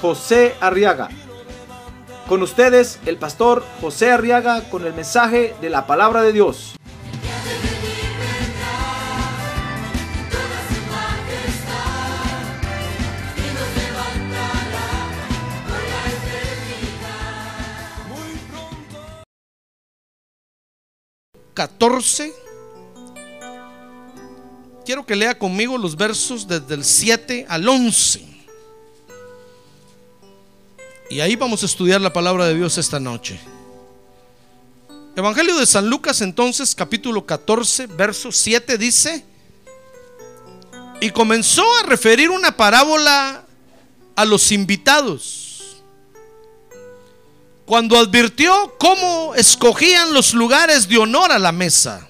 [0.00, 1.08] José Arriaga.
[2.28, 6.74] Con ustedes, el pastor José Arriaga con el mensaje de la palabra de Dios.
[21.54, 22.34] Catorce.
[24.84, 28.35] Quiero que lea conmigo los versos desde el 7 al 11.
[31.08, 33.38] Y ahí vamos a estudiar la palabra de Dios esta noche.
[35.14, 39.24] Evangelio de San Lucas entonces, capítulo 14, verso 7 dice,
[41.00, 43.44] y comenzó a referir una parábola
[44.16, 45.76] a los invitados.
[47.64, 52.06] Cuando advirtió cómo escogían los lugares de honor a la mesa,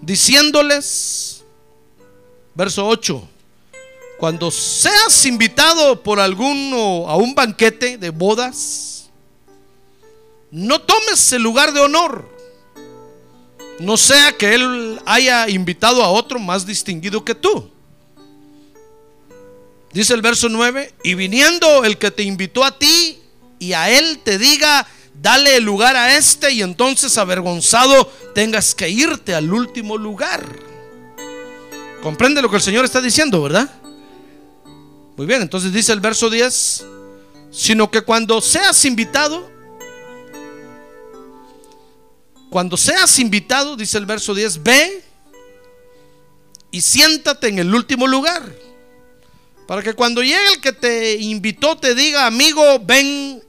[0.00, 1.44] diciéndoles,
[2.54, 3.28] verso 8,
[4.18, 9.10] cuando seas invitado por alguno a un banquete de bodas,
[10.50, 12.28] no tomes el lugar de honor.
[13.78, 17.70] No sea que él haya invitado a otro más distinguido que tú.
[19.92, 23.20] Dice el verso 9, y viniendo el que te invitó a ti
[23.60, 28.88] y a él te diga, dale el lugar a este y entonces avergonzado tengas que
[28.90, 30.44] irte al último lugar.
[32.02, 33.70] ¿Comprende lo que el Señor está diciendo, verdad?
[35.18, 36.84] Muy bien, entonces dice el verso 10,
[37.50, 39.50] sino que cuando seas invitado,
[42.48, 45.02] cuando seas invitado, dice el verso 10, ve
[46.70, 48.48] y siéntate en el último lugar.
[49.66, 53.42] Para que cuando llegue el que te invitó te diga, amigo, ven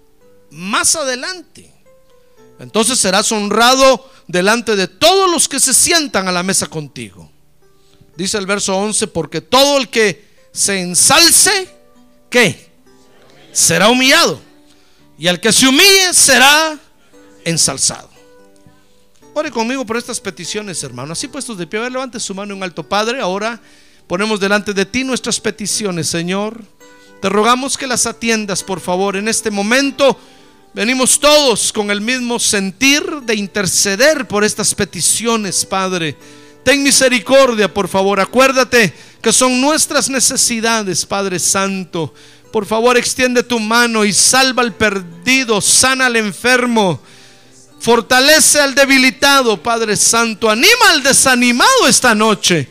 [0.50, 1.72] más adelante.
[2.58, 7.32] Entonces serás honrado delante de todos los que se sientan a la mesa contigo.
[8.18, 11.70] Dice el verso 11, porque todo el que se ensalce,
[12.30, 12.70] ¿qué?
[13.52, 14.42] Será humillado.
[15.18, 16.78] Y el que se humille será
[17.44, 18.10] ensalzado.
[19.34, 21.14] Ore conmigo por estas peticiones, hermano.
[21.14, 23.22] Así puestos de pie, levante su mano en alto, Padre.
[23.22, 23.62] Ahora
[24.08, 26.62] ponemos delante de ti nuestras peticiones, Señor.
[27.22, 29.16] Te rogamos que las atiendas, por favor.
[29.18, 30.18] En este momento
[30.74, 36.18] venimos todos con el mismo sentir de interceder por estas peticiones, Padre.
[36.64, 38.20] Ten misericordia, por favor.
[38.20, 42.14] Acuérdate que son nuestras necesidades, Padre Santo.
[42.52, 47.00] Por favor, extiende tu mano y salva al perdido, sana al enfermo.
[47.80, 50.50] Fortalece al debilitado, Padre Santo.
[50.50, 52.68] Anima al desanimado esta noche.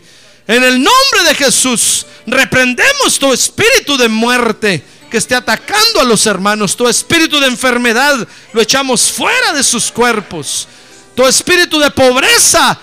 [0.47, 6.27] En el nombre de Jesús, reprendemos tu espíritu de muerte que esté atacando a los
[6.27, 6.77] hermanos.
[6.77, 10.69] Tu espíritu de enfermedad lo echamos fuera de sus cuerpos.
[11.15, 12.79] Tu espíritu de pobreza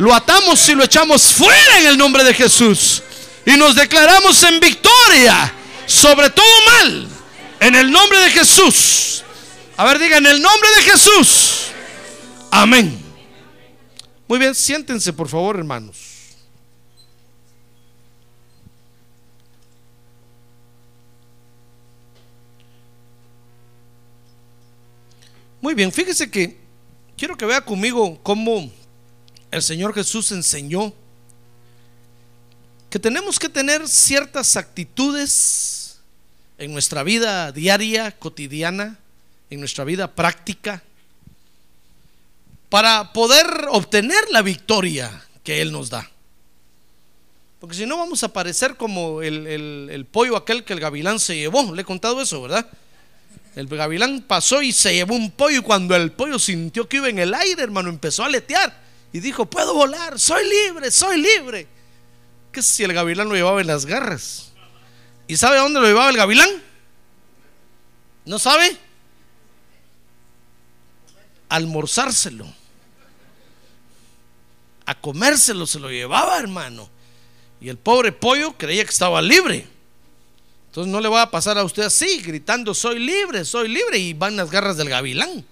[0.00, 3.02] lo atamos y lo echamos fuera en el nombre de Jesús.
[3.44, 5.52] Y nos declaramos en victoria
[5.84, 7.08] sobre todo mal.
[7.60, 9.22] En el nombre de Jesús.
[9.76, 11.66] A ver, diga, en el nombre de Jesús.
[12.50, 12.98] Amén.
[14.26, 15.98] Muy bien, siéntense por favor, hermanos.
[25.60, 26.58] Muy bien, fíjese que
[27.18, 28.79] quiero que vea conmigo cómo
[29.50, 30.92] el Señor Jesús enseñó
[32.88, 36.00] que tenemos que tener ciertas actitudes
[36.58, 38.98] en nuestra vida diaria, cotidiana,
[39.48, 40.82] en nuestra vida práctica,
[42.68, 46.08] para poder obtener la victoria que Él nos da.
[47.60, 51.36] Porque si no vamos a parecer como el, el, pollo aquel que el gavilán se
[51.36, 51.74] llevó.
[51.74, 52.66] Le he contado eso, ¿verdad?
[53.54, 57.08] El gavilán pasó y se llevó un pollo y cuando el pollo sintió que iba
[57.08, 61.66] en el aire, hermano, empezó a aletear y dijo, puedo volar, soy libre, soy libre.
[62.52, 64.52] ¿Qué si el gavilán lo llevaba en las garras?
[65.26, 66.50] ¿Y sabe a dónde lo llevaba el gavilán?
[68.24, 68.76] ¿No sabe?
[71.48, 72.46] Almorzárselo.
[74.86, 76.88] A comérselo se lo llevaba, hermano.
[77.60, 79.66] Y el pobre pollo creía que estaba libre.
[80.66, 84.14] Entonces no le va a pasar a usted así, gritando, soy libre, soy libre, y
[84.14, 85.44] van las garras del gavilán.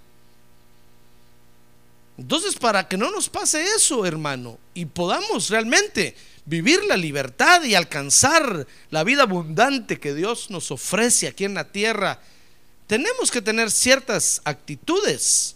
[2.18, 7.76] Entonces, para que no nos pase eso, hermano, y podamos realmente vivir la libertad y
[7.76, 12.20] alcanzar la vida abundante que Dios nos ofrece aquí en la tierra,
[12.88, 15.54] tenemos que tener ciertas actitudes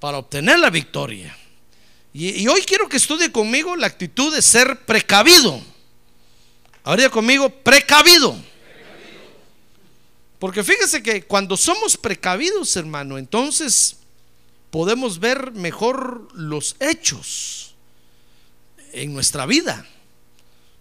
[0.00, 1.34] para obtener la victoria.
[2.12, 5.62] Y, hoy quiero que estudie conmigo la actitud de ser precavido.
[6.82, 8.36] Ahora conmigo, precavido.
[10.40, 13.99] Porque fíjese que cuando somos precavidos, hermano, entonces
[14.70, 17.74] podemos ver mejor los hechos
[18.92, 19.86] en nuestra vida.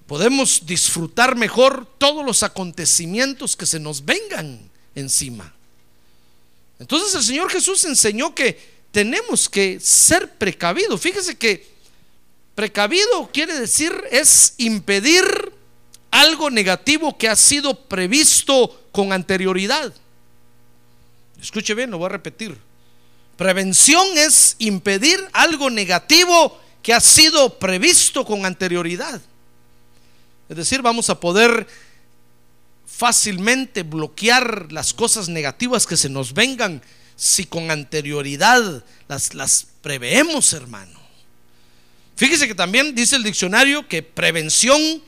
[0.08, 4.60] Podemos disfrutar mejor todos los acontecimientos que se nos vengan
[4.96, 5.54] encima.
[6.80, 8.58] Entonces el Señor Jesús enseñó que
[8.92, 11.00] tenemos que ser precavidos.
[11.02, 11.68] Fíjese que
[12.56, 15.24] precavido quiere decir es impedir
[16.12, 19.94] algo negativo que ha sido previsto con anterioridad.
[21.40, 22.69] Escuche bien, lo voy a repetir.
[23.40, 29.22] Prevención es impedir algo negativo que ha sido previsto con anterioridad.
[30.50, 31.66] Es decir, vamos a poder
[32.86, 36.82] fácilmente bloquear las cosas negativas que se nos vengan
[37.16, 41.00] si con anterioridad las, preveemos, hermano.
[42.18, 45.02] Fíjese que también dice el diccionario que prevención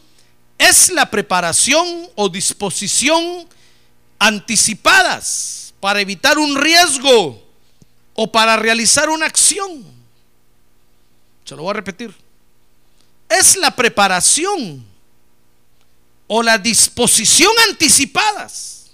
[0.58, 3.46] es la preparación o disposición
[4.20, 7.51] anticipadas para evitar un riesgo
[8.24, 9.84] o para realizar una acción.
[11.44, 12.14] Se lo voy a repetir.
[13.28, 14.86] Es la preparación
[16.28, 18.92] o la disposición anticipadas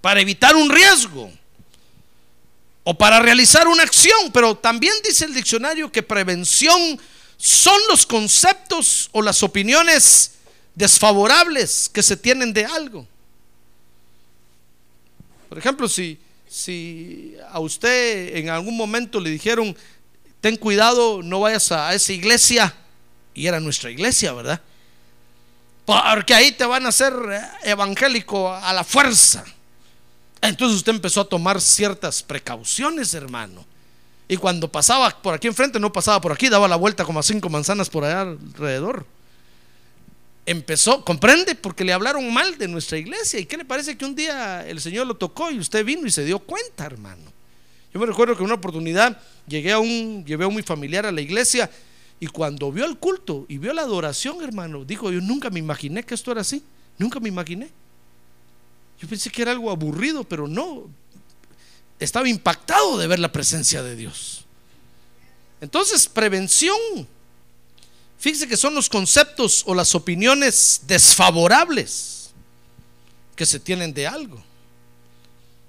[0.00, 1.30] para evitar un riesgo
[2.82, 7.00] o para realizar una acción, pero también dice el diccionario que prevención
[7.36, 10.32] son los conceptos o las opiniones
[10.74, 13.06] desfavorables que se tienen de algo.
[15.48, 16.18] Por ejemplo, si,
[16.56, 19.76] si a usted en algún momento le dijeron,
[20.40, 22.74] ten cuidado, no vayas a esa iglesia,
[23.34, 24.62] y era nuestra iglesia, ¿verdad?
[25.84, 27.12] Porque ahí te van a hacer
[27.62, 29.44] evangélico a la fuerza.
[30.40, 33.62] Entonces usted empezó a tomar ciertas precauciones, hermano.
[34.26, 37.22] Y cuando pasaba por aquí enfrente, no pasaba por aquí, daba la vuelta como a
[37.22, 39.04] cinco manzanas por allá alrededor
[40.46, 43.40] empezó, comprende, porque le hablaron mal de nuestra iglesia.
[43.40, 46.10] ¿Y qué le parece que un día el Señor lo tocó y usted vino y
[46.10, 47.32] se dio cuenta, hermano?
[47.92, 51.04] Yo me recuerdo que en una oportunidad llegué a un, llevé a un muy familiar
[51.04, 51.68] a la iglesia
[52.20, 56.02] y cuando vio el culto y vio la adoración, hermano, dijo, yo nunca me imaginé
[56.02, 56.62] que esto era así,
[56.98, 57.68] nunca me imaginé.
[59.00, 60.88] Yo pensé que era algo aburrido, pero no,
[61.98, 64.44] estaba impactado de ver la presencia de Dios.
[65.60, 66.76] Entonces, prevención
[68.18, 72.30] Fíjese que son los conceptos o las opiniones desfavorables
[73.34, 74.42] que se tienen de algo.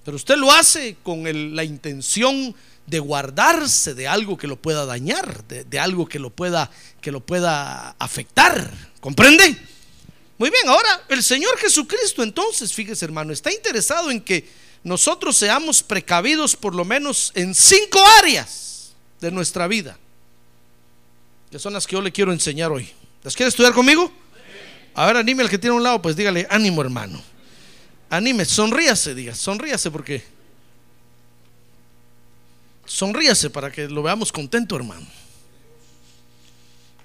[0.06, 2.56] Pero usted lo hace con la intención
[2.86, 6.72] de guardarse de algo que lo pueda dañar, de, algo que lo pueda
[7.02, 8.72] que lo pueda afectar.
[9.02, 9.58] ¿Comprende?
[10.38, 14.48] Muy bien, ahora el Señor Jesucristo entonces, fíjese hermano, está interesado en que
[14.84, 19.98] nosotros seamos precavidos por lo menos en cinco áreas de nuestra vida
[21.52, 22.90] que son las que yo le quiero enseñar hoy.
[23.24, 24.12] ¿Las quiere estudiar conmigo?
[24.94, 27.22] A ver, anime al que tiene a un lado, pues dígale, ánimo hermano.
[28.10, 30.24] Anime, sonríase, diga, sonríase porque...
[32.86, 35.06] Sonríase para que lo veamos contento, hermano.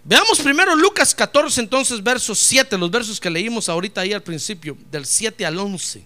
[0.05, 4.77] Veamos primero Lucas 14, entonces versos 7, los versos que leímos ahorita ahí al principio,
[4.91, 6.05] del 7 al 11.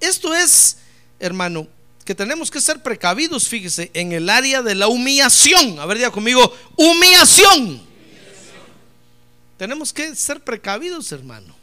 [0.00, 0.78] Esto es,
[1.18, 1.66] hermano,
[2.04, 5.78] que tenemos que ser precavidos, fíjese, en el área de la humillación.
[5.78, 7.80] A ver, diga conmigo, humillación.
[9.56, 11.54] Tenemos que ser precavidos, hermano.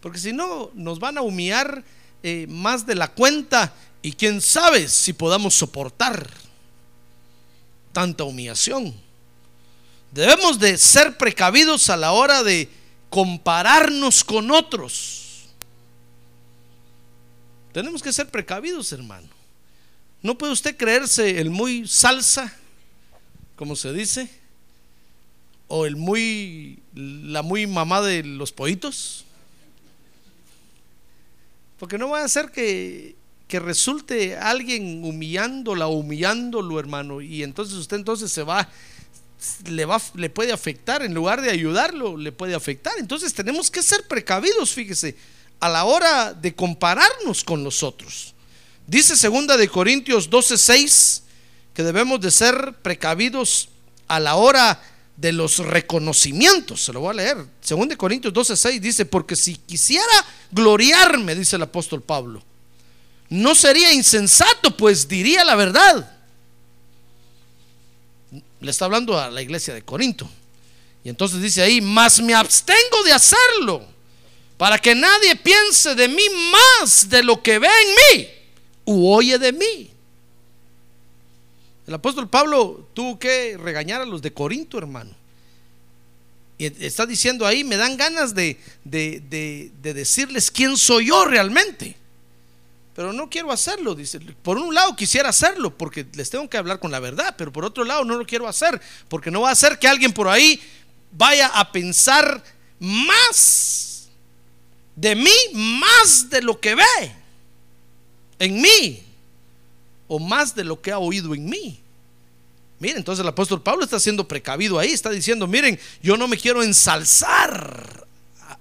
[0.00, 1.84] Porque si no, nos van a humillar
[2.22, 6.30] eh, más de la cuenta y quién sabe si podamos soportar
[7.92, 8.94] tanta humillación.
[10.10, 12.68] Debemos de ser precavidos a la hora de
[13.10, 15.44] compararnos con otros.
[17.72, 19.39] Tenemos que ser precavidos, hermano.
[20.22, 22.54] ¿No puede usted creerse el muy salsa,
[23.56, 24.28] como se dice?
[25.66, 29.24] ¿O el muy, la muy mamá de los pollitos?
[31.78, 33.16] Porque no va a ser que,
[33.48, 38.68] que resulte alguien humillándola humillándolo, hermano, y entonces usted entonces se va,
[39.66, 42.92] le va, le puede afectar, en lugar de ayudarlo, le puede afectar.
[42.98, 45.16] Entonces tenemos que ser precavidos, fíjese,
[45.60, 48.29] a la hora de compararnos con los otros.
[48.90, 51.22] Dice segunda de Corintios 12:6
[51.72, 53.68] que debemos de ser precavidos
[54.08, 54.82] a la hora
[55.16, 56.86] de los reconocimientos.
[56.86, 57.46] Se lo voy a leer.
[57.60, 62.42] Segunda de Corintios 12:6 dice, "Porque si quisiera gloriarme", dice el apóstol Pablo,
[63.28, 66.18] "no sería insensato, pues diría la verdad."
[68.60, 70.28] Le está hablando a la iglesia de Corinto.
[71.04, 73.86] Y entonces dice ahí, "Mas me abstengo de hacerlo,
[74.58, 78.39] para que nadie piense de mí más de lo que ve en mí."
[78.90, 79.90] Oye de mí.
[81.86, 85.10] El apóstol Pablo tuvo que regañar a los de Corinto, hermano.
[86.58, 91.96] Y está diciendo ahí, me dan ganas de, de, decirles quién soy yo realmente.
[92.94, 94.20] Pero no quiero hacerlo, dice.
[94.20, 97.64] Por un lado quisiera hacerlo porque les tengo que hablar con la verdad, pero por
[97.64, 100.60] otro lado no lo quiero hacer porque no va a hacer que alguien por ahí
[101.12, 102.44] vaya a pensar
[102.78, 104.08] más
[104.96, 107.19] de mí, más de lo que ve
[108.40, 109.04] en mí
[110.08, 111.78] o más de lo que ha oído en mí.
[112.80, 116.38] Miren, entonces el apóstol Pablo está siendo precavido ahí, está diciendo, miren, yo no me
[116.38, 118.06] quiero ensalzar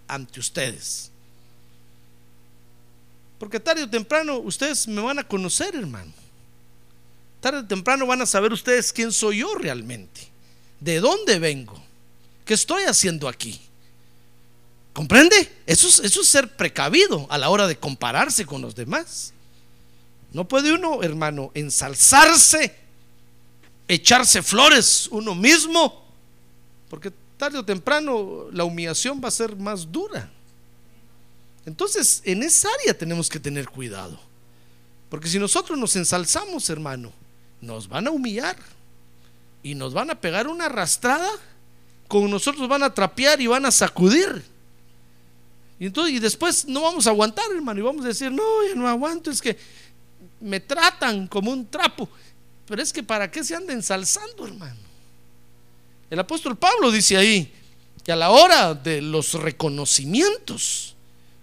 [0.08, 1.10] ante ustedes.
[3.40, 6.12] Porque tarde o temprano ustedes me van a conocer, hermano.
[7.40, 10.28] Tarde o temprano van a saber ustedes quién soy yo realmente,
[10.82, 11.82] de dónde vengo,
[12.44, 13.62] qué estoy haciendo aquí.
[14.92, 15.50] ¿Comprende?
[15.66, 19.32] Eso es, eso es ser precavido a la hora de compararse con los demás.
[20.32, 22.76] No puede uno, hermano, ensalzarse,
[23.88, 26.06] echarse flores uno mismo,
[26.90, 30.30] porque tarde o temprano la humillación va a ser más dura.
[31.66, 34.20] Entonces, en esa área tenemos que tener cuidado.
[35.10, 37.12] Porque si nosotros nos ensalzamos, hermano,
[37.62, 38.58] nos van a humillar
[39.64, 41.30] y nos van a pegar una arrastrada,
[42.08, 44.44] con nosotros van a trapear y van a sacudir.
[45.80, 48.76] Y entonces, y después no vamos a aguantar, hermano, y vamos a decir, no, ya
[48.76, 49.58] no aguanto, es que
[50.42, 52.10] me tratan como un trapo.
[52.66, 54.80] Pero es que para qué se anda ensalzando, hermano.
[56.10, 57.54] El apóstol Pablo dice ahí
[58.04, 60.96] que a la hora de los reconocimientos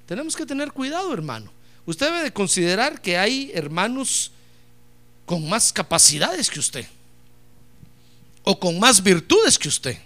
[0.06, 1.52] tenemos que tener cuidado, hermano.
[1.84, 4.32] Usted debe de considerar que hay hermanos
[5.24, 6.86] con más capacidades que usted,
[8.44, 9.98] o con más virtudes que usted,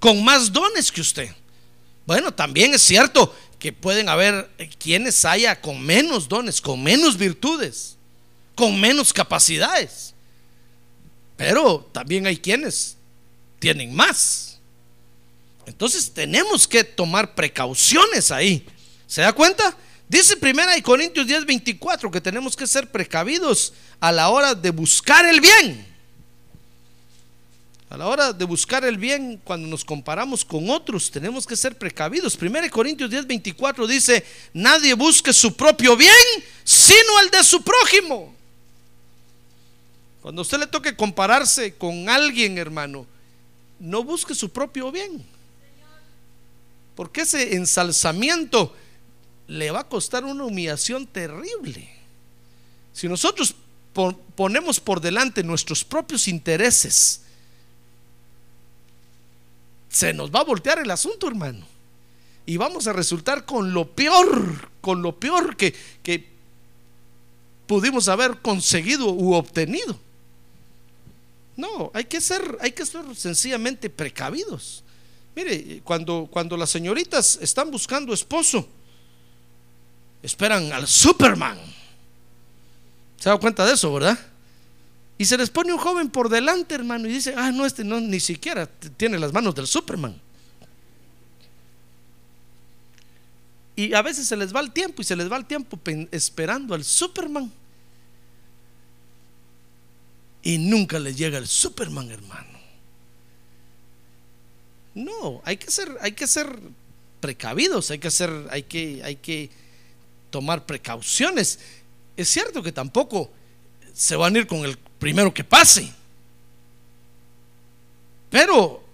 [0.00, 1.30] con más dones que usted.
[2.06, 3.34] Bueno, también es cierto
[3.64, 7.96] que pueden haber quienes haya con menos dones, con menos virtudes,
[8.54, 10.12] con menos capacidades.
[11.38, 12.98] Pero también hay quienes
[13.58, 14.58] tienen más.
[15.64, 18.66] Entonces tenemos que tomar precauciones ahí.
[19.06, 19.74] ¿Se da cuenta?
[20.10, 24.68] Dice primera y Corintios 10, 24 que tenemos que ser precavidos a la hora de
[24.72, 25.86] buscar el bien.
[27.94, 31.78] A la hora de buscar el bien, cuando nos comparamos con otros, tenemos que ser
[31.78, 32.36] precavidos.
[32.36, 36.10] 1 Corintios 10, 24 dice, nadie busque su propio bien,
[36.64, 38.34] sino el de su prójimo.
[40.20, 43.06] Cuando usted le toque compararse con alguien, hermano,
[43.78, 45.24] no busque su propio bien.
[46.96, 48.74] Porque ese ensalzamiento
[49.46, 51.88] le va a costar una humillación terrible.
[52.92, 53.54] Si nosotros
[54.34, 57.20] ponemos por delante nuestros propios intereses,
[59.94, 61.64] se nos va a voltear el asunto, hermano.
[62.46, 65.72] Y vamos a resultar con lo peor, con lo peor que,
[66.02, 66.28] que
[67.68, 69.96] pudimos haber conseguido u obtenido.
[71.56, 74.82] No, hay que ser, hay que ser sencillamente precavidos.
[75.36, 78.66] Mire, cuando, cuando las señoritas están buscando esposo,
[80.24, 81.58] esperan al Superman.
[83.20, 84.18] ¿Se da cuenta de eso, verdad?
[85.16, 88.00] Y se les pone un joven por delante, hermano, y dice, ah, no, este no,
[88.00, 88.66] ni siquiera
[88.96, 90.20] tiene las manos del Superman.
[93.76, 95.78] Y a veces se les va el tiempo y se les va el tiempo
[96.10, 97.52] esperando al Superman.
[100.42, 102.58] Y nunca les llega el Superman, hermano.
[104.94, 106.26] No, hay que ser, hay que
[107.20, 109.50] precavidos, hay que ser, hay que, hay que
[110.30, 111.58] tomar precauciones.
[112.16, 113.30] Es cierto que tampoco
[113.94, 115.90] se van a ir con el primero que pase.
[118.28, 118.84] Pero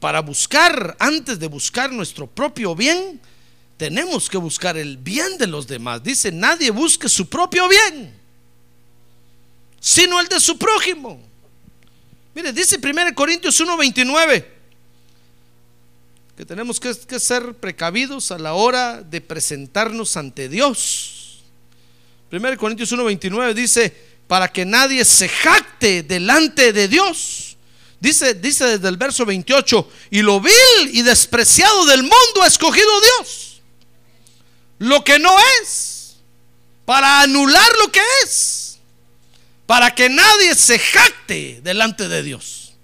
[0.00, 3.20] para buscar, antes de buscar nuestro propio bien,
[3.76, 6.02] tenemos que buscar el bien de los demás.
[6.02, 8.14] Dice, nadie busque su propio bien,
[9.80, 11.20] sino el de su prójimo.
[12.34, 14.58] Mire, dice 1 Corintios 1:29
[16.38, 21.42] que tenemos que, ser precavidos a la hora de presentarnos ante Dios.
[22.30, 27.56] 1 Corintios 1:29 dice, para que nadie se jacte delante de Dios.
[27.98, 30.52] Dice, dice desde el verso 28, y lo vil
[30.92, 33.62] y despreciado del mundo ha escogido Dios.
[34.78, 36.18] Lo que no es,
[36.84, 38.78] para anular lo que es,
[39.66, 42.74] para que nadie se jacte delante de Dios.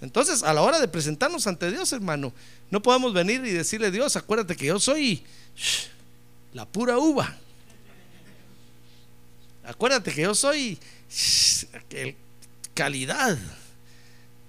[0.00, 2.32] Entonces, a la hora de presentarnos ante Dios, hermano,
[2.70, 5.24] no podemos venir y decirle, Dios, acuérdate que yo soy
[6.52, 7.36] la pura uva.
[9.68, 10.78] Acuérdate que yo soy
[12.72, 13.36] calidad.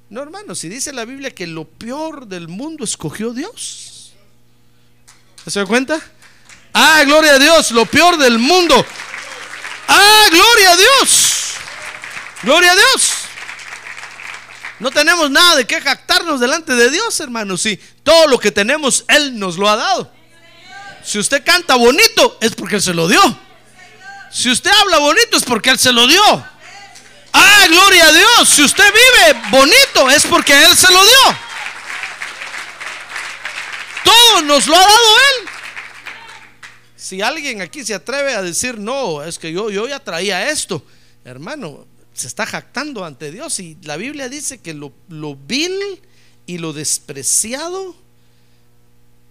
[0.09, 4.13] No, hermano, si dice la Biblia que lo peor del mundo escogió Dios.
[5.45, 5.99] ¿Se da cuenta?
[6.73, 8.85] Ah, gloria a Dios, lo peor del mundo.
[9.89, 11.53] Ah, gloria a Dios.
[12.43, 13.11] Gloria a Dios.
[14.79, 17.63] No tenemos nada de qué jactarnos delante de Dios, hermanos.
[17.63, 20.09] Si todo lo que tenemos, Él nos lo ha dado.
[21.03, 23.48] Si usted canta bonito, es porque se lo dio.
[24.31, 26.45] Si usted habla bonito, es porque Él se lo dio.
[27.33, 28.49] Ah, gloria a Dios.
[28.49, 31.37] Si usted vive bonito, es porque Él se lo dio.
[34.03, 35.49] Todo nos lo ha dado Él.
[36.95, 40.83] Si alguien aquí se atreve a decir, no, es que yo, yo ya traía esto,
[41.25, 43.59] hermano, se está jactando ante Dios.
[43.59, 46.01] Y la Biblia dice que lo, lo vil
[46.45, 47.95] y lo despreciado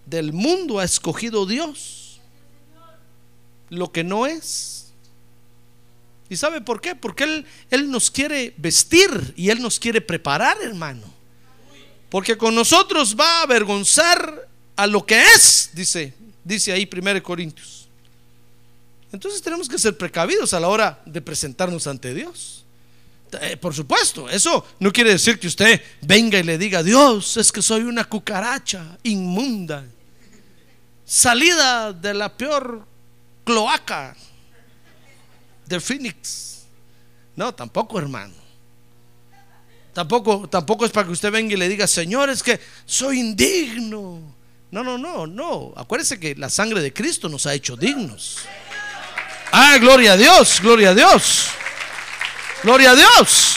[0.05, 2.19] del mundo ha escogido Dios.
[3.69, 4.78] Lo que no es.
[6.29, 6.95] ¿Y sabe por qué?
[6.95, 11.11] Porque Él, Él nos quiere vestir y Él nos quiere preparar, hermano.
[12.09, 17.87] Porque con nosotros va a avergonzar a lo que es, dice, dice ahí 1 Corintios.
[19.11, 22.63] Entonces tenemos que ser precavidos a la hora de presentarnos ante Dios.
[23.41, 27.51] Eh, por supuesto, eso no quiere decir que usted venga y le diga, Dios, es
[27.51, 29.85] que soy una cucaracha inmunda,
[31.05, 32.85] salida de la peor
[33.43, 34.15] cloaca
[35.69, 36.63] de Phoenix.
[37.35, 38.33] No, tampoco, hermano.
[39.93, 44.35] Tampoco, tampoco es para que usted venga y le diga, Señor, es que soy indigno.
[44.71, 45.73] No, no, no, no.
[45.75, 48.39] Acuérdese que la sangre de Cristo nos ha hecho dignos.
[49.51, 51.47] Ah, gloria a Dios, gloria a Dios.
[52.63, 53.55] Gloria a Dios.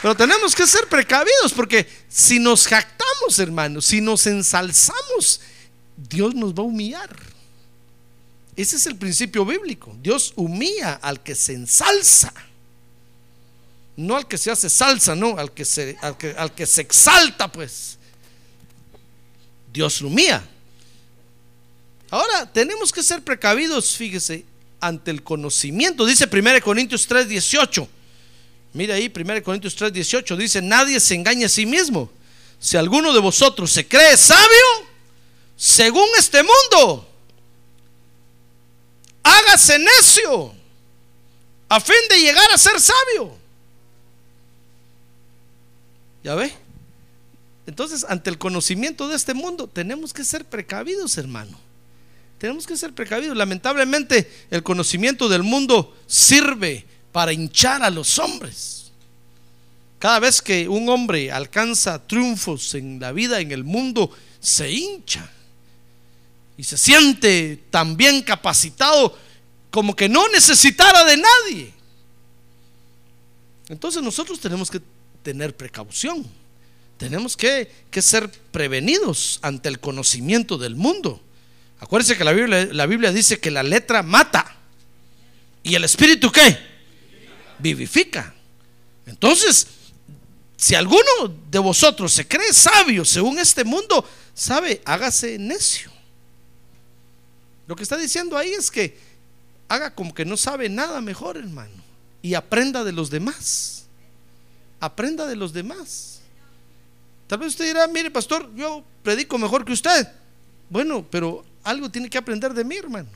[0.00, 5.40] Pero tenemos que ser precavidos porque si nos jactamos, hermanos, si nos ensalzamos,
[5.96, 7.31] Dios nos va a humillar.
[8.56, 9.96] Ese es el principio bíblico.
[10.02, 12.32] Dios humilla al que se ensalza.
[13.96, 16.82] No al que se hace salsa, no, al que se, al que, al que se
[16.82, 17.98] exalta, pues.
[19.72, 20.42] Dios humilla.
[22.10, 24.44] Ahora, tenemos que ser precavidos, fíjese,
[24.80, 26.04] ante el conocimiento.
[26.04, 27.88] Dice 1 Corintios 3, 18.
[28.74, 30.36] Mira ahí, 1 Corintios 3, 18.
[30.36, 32.10] Dice, nadie se engaña a sí mismo.
[32.58, 34.86] Si alguno de vosotros se cree sabio,
[35.56, 37.11] según este mundo,
[39.22, 40.54] hágase necio
[41.68, 43.34] a fin de llegar a ser sabio.
[46.22, 46.52] ¿Ya ve?
[47.66, 51.58] Entonces, ante el conocimiento de este mundo, tenemos que ser precavidos, hermano.
[52.38, 53.36] Tenemos que ser precavidos.
[53.36, 58.90] Lamentablemente, el conocimiento del mundo sirve para hinchar a los hombres.
[59.98, 65.30] Cada vez que un hombre alcanza triunfos en la vida, en el mundo, se hincha
[66.56, 69.16] y se siente tan bien capacitado
[69.70, 71.74] como que no necesitara de nadie.
[73.68, 74.80] Entonces nosotros tenemos que
[75.22, 76.26] tener precaución,
[76.98, 81.20] tenemos que, que ser prevenidos ante el conocimiento del mundo.
[81.80, 84.56] Acuérdense que la Biblia, la Biblia dice que la letra mata
[85.62, 86.58] y el espíritu qué?
[87.58, 88.34] Vivifica.
[89.06, 89.66] Entonces,
[90.56, 95.91] si alguno de vosotros se cree sabio según este mundo, sabe, hágase necio.
[97.66, 98.98] Lo que está diciendo ahí es que
[99.68, 101.82] haga como que no sabe nada mejor, hermano,
[102.20, 103.86] y aprenda de los demás.
[104.80, 106.20] Aprenda de los demás.
[107.26, 110.08] Tal vez usted dirá, mire, pastor, yo predico mejor que usted.
[110.68, 113.08] Bueno, pero algo tiene que aprender de mí, hermano.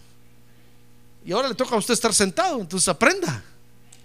[1.24, 3.42] Y ahora le toca a usted estar sentado, entonces aprenda.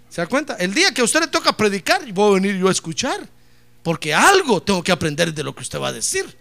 [0.10, 0.56] ¿Se da cuenta?
[0.56, 3.30] El día que a usted le toca predicar, voy a venir yo a escuchar.
[3.84, 6.36] Porque algo tengo que aprender de lo que usted va a decir.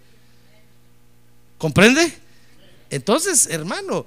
[1.58, 2.18] ¿Comprende?
[2.90, 4.06] Entonces, hermano,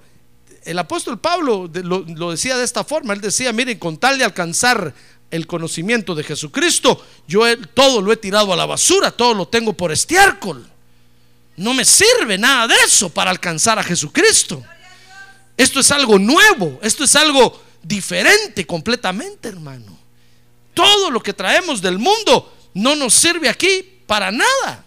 [0.66, 3.14] el apóstol Pablo lo, decía de esta forma.
[3.14, 4.94] Él decía, miren, con tal de alcanzar
[5.32, 9.74] el conocimiento de Jesucristo, yo todo lo he tirado a la basura, todo lo tengo
[9.74, 10.70] por estiércol.
[11.56, 14.64] No me sirve nada de eso para alcanzar a Jesucristo.
[15.56, 19.98] Esto es algo nuevo, esto es algo diferente completamente, hermano.
[20.74, 24.84] Todo lo que traemos del mundo no nos sirve aquí para nada.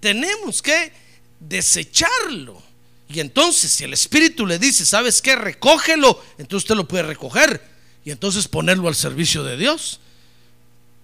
[0.00, 0.92] Tenemos que
[1.40, 2.62] desecharlo.
[3.08, 5.36] Y entonces, si el Espíritu le dice, ¿sabes qué?
[5.36, 7.62] Recógelo, entonces usted lo puede recoger
[8.04, 10.00] y entonces ponerlo al servicio de Dios.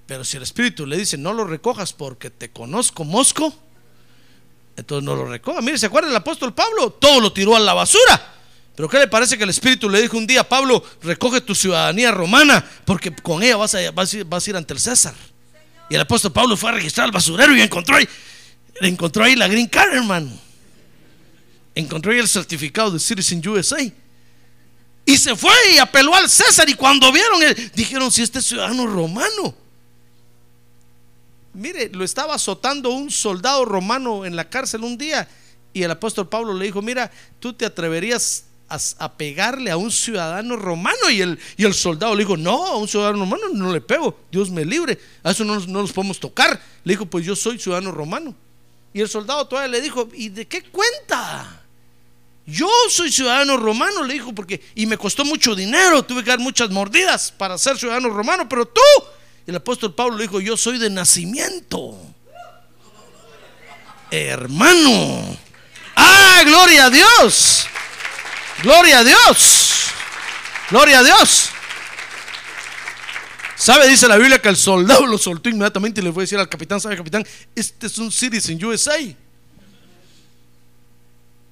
[0.07, 3.55] Pero si el Espíritu le dice, no lo recojas porque te conozco, mosco,
[4.77, 5.61] entonces no lo recoja.
[5.61, 6.91] Mire, ¿se acuerda el apóstol Pablo?
[6.91, 8.33] Todo lo tiró a la basura.
[8.75, 12.11] Pero ¿qué le parece que el Espíritu le dijo un día, Pablo, recoge tu ciudadanía
[12.11, 15.15] romana porque con ella vas a, vas a, ir, ante el César?
[15.91, 18.09] Y el apóstol Pablo fue a registrar al basurero y encontró ahí,
[18.81, 20.31] encontró ahí la green card, hermano.
[21.75, 23.79] Encontró ahí el certificado de Citizen USA.
[25.05, 26.69] Y se fue y apeló al César.
[26.69, 27.41] Y cuando vieron,
[27.75, 29.55] dijeron: Si este es ciudadano romano.
[31.55, 35.29] Mire, lo estaba azotando un soldado romano en la cárcel un día
[35.73, 39.91] y el apóstol Pablo le dijo, mira, tú te atreverías a, a pegarle a un
[39.91, 43.73] ciudadano romano y el, y el soldado le dijo, no, a un ciudadano romano no
[43.73, 46.61] le pego, Dios me libre, a eso no, no nos podemos tocar.
[46.85, 48.35] Le dijo, pues yo soy ciudadano romano.
[48.95, 51.63] Y el soldado todavía le dijo, ¿y de qué cuenta?
[52.45, 56.41] Yo soy ciudadano romano, le dijo, porque, y me costó mucho dinero, tuve que dar
[56.41, 58.81] muchas mordidas para ser ciudadano romano, pero tú,
[59.47, 61.97] el apóstol Pablo le dijo, yo soy de nacimiento.
[64.11, 65.39] Hermano,
[65.97, 67.67] ah, gloria a Dios,
[68.63, 69.87] gloria a Dios,
[70.71, 71.51] gloria a Dios.
[73.63, 73.87] ¿Sabe?
[73.89, 76.49] Dice la Biblia que el soldado lo soltó inmediatamente y le fue a decir al
[76.49, 77.25] capitán, ¿sabe capitán?
[77.55, 78.99] Este es un citizen USA.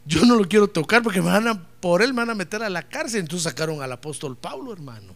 [0.07, 2.69] Yo no lo quiero tocar porque van a, por él me van a meter a
[2.69, 3.21] la cárcel.
[3.21, 5.15] Entonces sacaron al apóstol Pablo, hermano.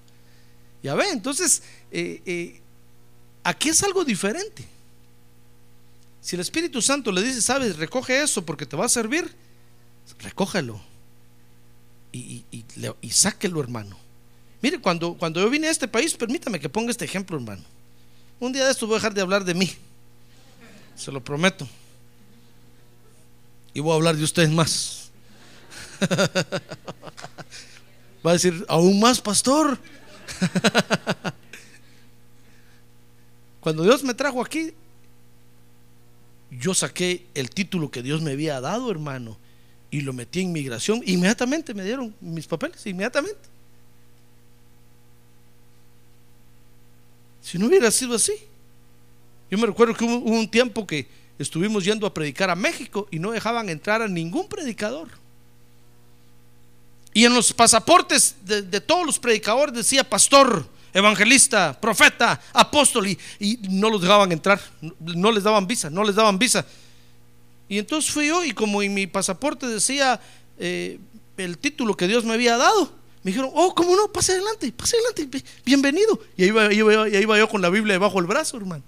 [0.85, 2.61] Ya ve, entonces eh, eh,
[3.43, 4.65] aquí es algo diferente.
[6.21, 9.35] Si el Espíritu Santo le dice, sabes, recoge eso porque te va a servir,
[10.21, 10.81] recógelo
[12.13, 12.65] y, y-
[13.01, 14.04] y sáquelo, hermano.
[14.65, 17.63] Mire, cuando, cuando yo vine a este país, permítame que ponga este ejemplo, hermano.
[18.41, 19.71] Un día de esto voy a dejar de hablar de mí,
[20.97, 21.69] se lo prometo.
[23.75, 25.11] Y voy a hablar de ustedes más.
[28.27, 29.79] Va a decir, aún más, pastor.
[33.61, 34.73] Cuando Dios me trajo aquí,
[36.51, 39.37] yo saqué el título que Dios me había dado, hermano,
[39.91, 41.03] y lo metí en migración.
[41.05, 43.53] Inmediatamente me dieron mis papeles, inmediatamente.
[47.45, 48.33] Si no hubiera sido así.
[49.51, 51.07] Yo me recuerdo que hubo, un tiempo que
[51.39, 55.09] estuvimos yendo a predicar a México y no dejaban entrar a ningún predicador.
[57.13, 63.19] Y en los pasaportes de, todos los predicadores decía pastor, evangelista, profeta, apóstol y,
[63.69, 64.59] no los dejaban entrar,
[64.99, 66.67] no les daban visa, no les daban visa.
[67.69, 70.19] Y entonces fui yo y como en mi pasaporte decía
[70.59, 70.99] eh,
[71.37, 72.91] el título que Dios me había dado,
[73.25, 74.13] me dijeron, oh, ¿cómo no?
[74.13, 76.21] Pase adelante, pase adelante, bi- bienvenido.
[76.37, 76.49] Y ahí
[77.23, 78.85] iba, yo con la Biblia debajo del brazo, hermano.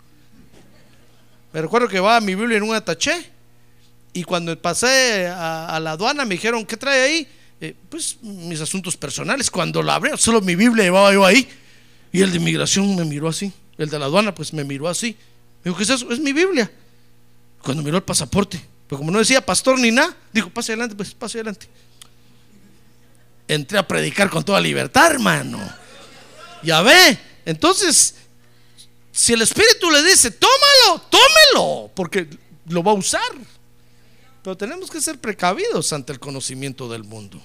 [1.52, 3.32] Me recuerdo que va mi Biblia en un ataché.
[4.12, 7.28] Y cuando pasé a, a la aduana me dijeron, ¿qué trae ahí?
[7.60, 9.50] Eh, pues mis asuntos personales.
[9.50, 11.48] Cuando la abrí, solo mi Biblia llevaba yo ahí.
[12.12, 13.52] Y el de inmigración me miró así.
[13.78, 15.16] El de la aduana, pues me miró así.
[15.64, 16.10] Me dijo, ¿qué es eso?
[16.12, 16.70] Es mi Biblia.
[17.62, 21.12] Cuando miró el pasaporte, pero como no decía pastor ni nada, dijo, pase adelante, pues
[21.14, 21.66] pase adelante.
[23.48, 25.58] Entré a predicar con toda libertad, hermano.
[26.62, 27.18] Ya ve.
[27.44, 28.14] Entonces,
[29.12, 32.28] si el Espíritu le dice, tómalo, tómelo, porque
[32.68, 33.20] lo va a usar.
[34.42, 37.40] Pero tenemos que ser precavidos ante el conocimiento del mundo.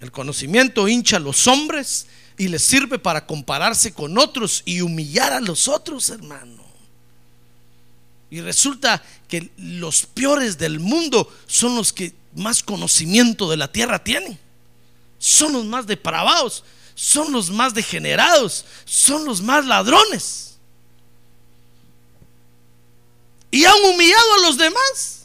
[0.00, 5.32] El conocimiento hincha a los hombres y les sirve para compararse con otros y humillar
[5.32, 6.64] a los otros, hermano.
[8.30, 14.02] Y resulta que los peores del mundo son los que más conocimiento de la tierra
[14.02, 14.38] tienen.
[15.24, 16.62] Son los más depravados,
[16.94, 20.58] son los más degenerados, son los más ladrones.
[23.50, 25.24] Y han humillado a los demás.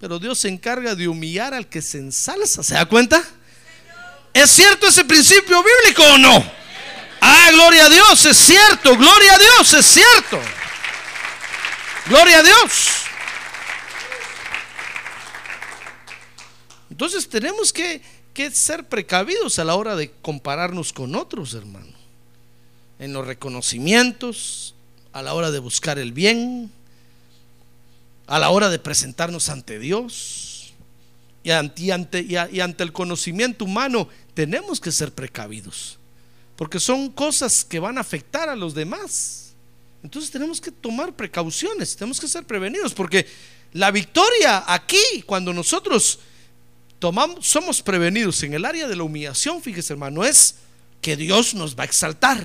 [0.00, 2.62] Pero Dios se encarga de humillar al que se ensalza.
[2.62, 3.22] ¿Se da cuenta?
[4.32, 6.52] ¿Es cierto ese principio bíblico o no?
[7.20, 8.96] Ah, gloria a Dios, es cierto.
[8.96, 10.40] Gloria a Dios, es cierto.
[12.06, 12.99] Gloria a Dios.
[17.00, 18.02] Entonces tenemos que,
[18.34, 21.94] que ser precavidos a la hora de compararnos con otros, hermano.
[22.98, 24.74] En los reconocimientos,
[25.14, 26.70] a la hora de buscar el bien,
[28.26, 30.74] a la hora de presentarnos ante Dios
[31.42, 35.98] y ante, ante, y ante el conocimiento humano, tenemos que ser precavidos,
[36.54, 39.54] porque son cosas que van a afectar a los demás.
[40.02, 43.26] Entonces tenemos que tomar precauciones, tenemos que ser prevenidos, porque
[43.72, 46.18] la victoria aquí, cuando nosotros
[47.40, 50.56] somos prevenidos en el área de la humillación, fíjese hermano, es
[51.00, 52.42] que Dios nos va a exaltar.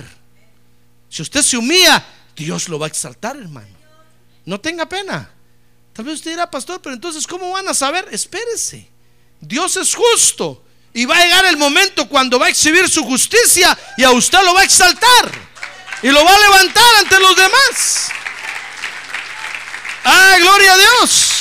[1.09, 3.75] Si usted se humilla, Dios lo va a exaltar, hermano.
[4.45, 5.29] No tenga pena.
[5.93, 8.07] Tal vez usted dirá, pastor, pero entonces, ¿cómo van a saber?
[8.11, 8.87] Espérese.
[9.39, 10.63] Dios es justo.
[10.93, 14.39] Y va a llegar el momento cuando va a exhibir su justicia y a usted
[14.43, 15.31] lo va a exaltar.
[16.01, 18.09] Y lo va a levantar ante los demás.
[20.05, 21.34] ¡Ah, gloria a Dios!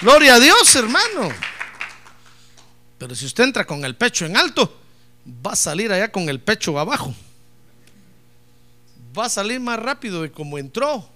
[0.00, 1.30] Gloria a Dios, hermano.
[2.98, 4.78] Pero si usted entra con el pecho en alto,
[5.44, 7.14] va a salir allá con el pecho abajo.
[9.16, 11.08] Va a salir más rápido de como entró.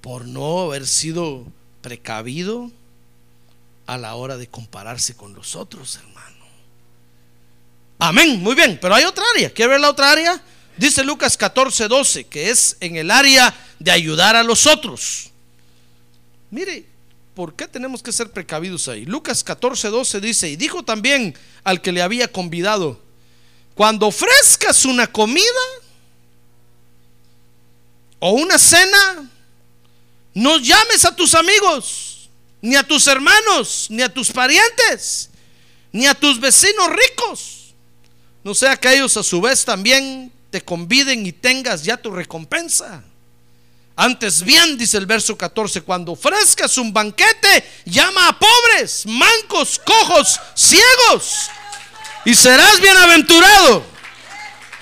[0.00, 1.44] Por no haber sido
[1.82, 2.70] precavido
[3.86, 6.46] a la hora de compararse con los otros, hermano.
[7.98, 9.50] Amén, muy bien, pero hay otra área.
[9.52, 10.40] ¿Quiere ver la otra área?
[10.76, 15.30] Dice Lucas 14, 12, que es en el área de ayudar a los otros.
[16.56, 16.86] Mire,
[17.34, 19.04] por qué tenemos que ser precavidos ahí.
[19.04, 22.98] Lucas 14, 12 dice, y dijo también al que le había convidado,
[23.74, 25.44] cuando ofrezcas una comida
[28.20, 29.30] o una cena,
[30.32, 32.30] no llames a tus amigos,
[32.62, 35.28] ni a tus hermanos, ni a tus parientes,
[35.92, 37.74] ni a tus vecinos ricos.
[38.42, 43.04] No sea que ellos a su vez también te conviden y tengas ya tu recompensa.
[43.98, 50.38] Antes bien, dice el verso 14, cuando ofrezcas un banquete, llama a pobres, mancos, cojos,
[50.54, 51.48] ciegos,
[52.26, 53.86] y serás bienaventurado,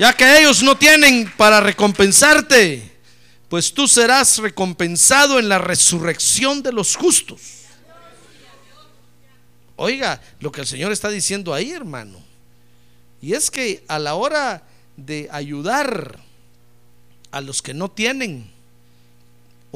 [0.01, 2.93] ya que ellos no tienen para recompensarte,
[3.49, 7.41] pues tú serás recompensado en la resurrección de los justos.
[9.77, 12.21] Oiga, lo que el Señor está diciendo ahí, hermano,
[13.23, 14.65] y es que a la hora
[14.97, 16.19] de ayudar
[17.31, 18.54] a los que no tienen,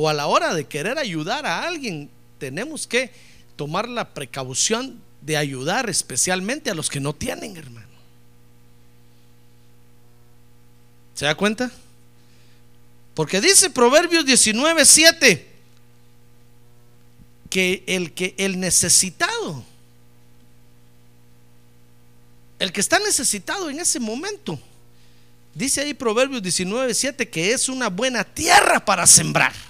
[0.01, 2.09] o a la hora de querer ayudar a alguien,
[2.39, 3.11] tenemos que
[3.57, 7.89] tomar la precaución de ayudar especialmente a los que no tienen, hermano.
[11.17, 11.73] ¿Se da cuenta?
[13.13, 15.49] Porque dice Proverbios 19, 7
[17.51, 19.65] que el que el necesitado,
[22.61, 24.61] el que está necesitado en ese momento,
[25.55, 29.68] dice ahí Proverbios 19, 7 que es una buena tierra para sembrar.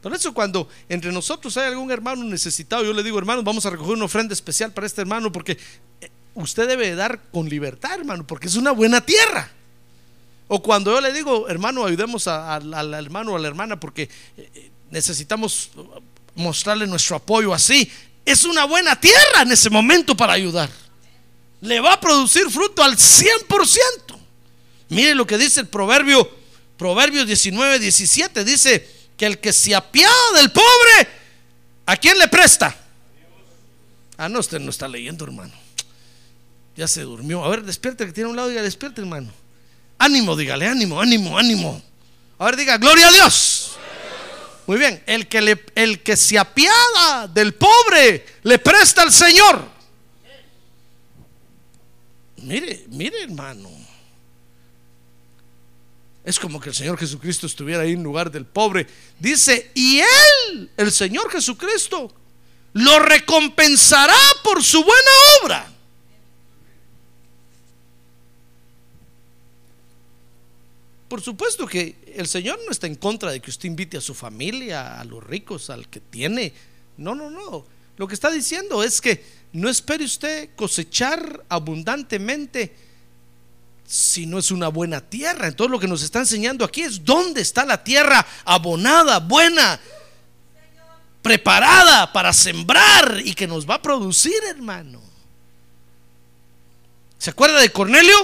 [0.00, 3.70] Por eso cuando entre nosotros hay algún hermano necesitado, yo le digo, hermano, vamos a
[3.70, 5.58] recoger una ofrenda especial para este hermano porque
[6.00, 9.50] eh, usted debe dar con libertad, hermano, porque es una buena tierra.
[10.48, 14.04] O cuando yo le digo, hermano, ayudemos al hermano o a la hermana porque
[14.36, 15.70] eh, eh, necesitamos
[16.34, 17.90] mostrarle nuestro apoyo así,
[18.24, 20.70] es una buena tierra en ese momento para ayudar.
[21.60, 24.18] Le va a producir fruto al 100%.
[24.88, 26.40] Mire lo que dice el proverbio,
[26.80, 31.08] Proverbios 19, 17, dice, que el que se apiada del pobre,
[31.84, 32.74] ¿a quién le presta?
[34.16, 35.52] Ah, no, usted no está leyendo, hermano.
[36.74, 37.44] Ya se durmió.
[37.44, 39.30] A ver, despierte que tiene un lado, diga, despierte, hermano.
[39.98, 41.82] Ánimo, dígale, ánimo, ánimo, ánimo.
[42.38, 43.72] A ver, diga, gloria a Dios.
[44.66, 49.68] Muy bien, el que, el que se apiada del pobre le presta al Señor.
[52.38, 53.79] Mire, mire, hermano.
[56.24, 58.86] Es como que el Señor Jesucristo estuviera ahí en lugar del pobre.
[59.18, 62.12] Dice, y Él, el Señor Jesucristo,
[62.74, 65.10] lo recompensará por su buena
[65.42, 65.72] obra.
[71.08, 74.14] Por supuesto que el Señor no está en contra de que usted invite a su
[74.14, 76.52] familia, a los ricos, al que tiene.
[76.98, 77.66] No, no, no.
[77.96, 82.89] Lo que está diciendo es que no espere usted cosechar abundantemente
[83.90, 85.48] si no es una buena tierra.
[85.48, 89.80] Entonces lo que nos está enseñando aquí es dónde está la tierra abonada, buena,
[91.22, 95.02] preparada para sembrar y que nos va a producir, hermano.
[97.18, 98.14] ¿Se acuerda de Cornelio?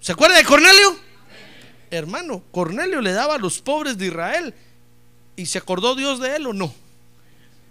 [0.00, 1.00] ¿Se acuerda de Cornelio?
[1.90, 4.54] Hermano, Cornelio le daba a los pobres de Israel
[5.34, 6.72] y se acordó Dios de él o no.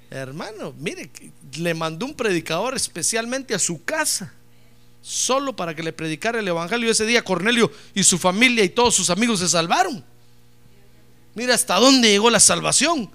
[0.10, 1.10] Hermano, mire,
[1.58, 4.34] le mandó un predicador especialmente a su casa
[5.06, 6.90] solo para que le predicara el Evangelio.
[6.90, 10.04] Ese día Cornelio y su familia y todos sus amigos se salvaron.
[11.36, 13.12] Mira hasta dónde llegó la salvación.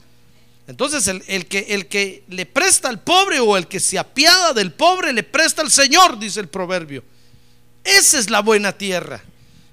[0.68, 5.12] Entonces el, que, que le presta al pobre o el que se apiada del pobre
[5.12, 7.02] le presta al Señor, dice el proverbio.
[7.82, 9.20] Esa es la buena tierra.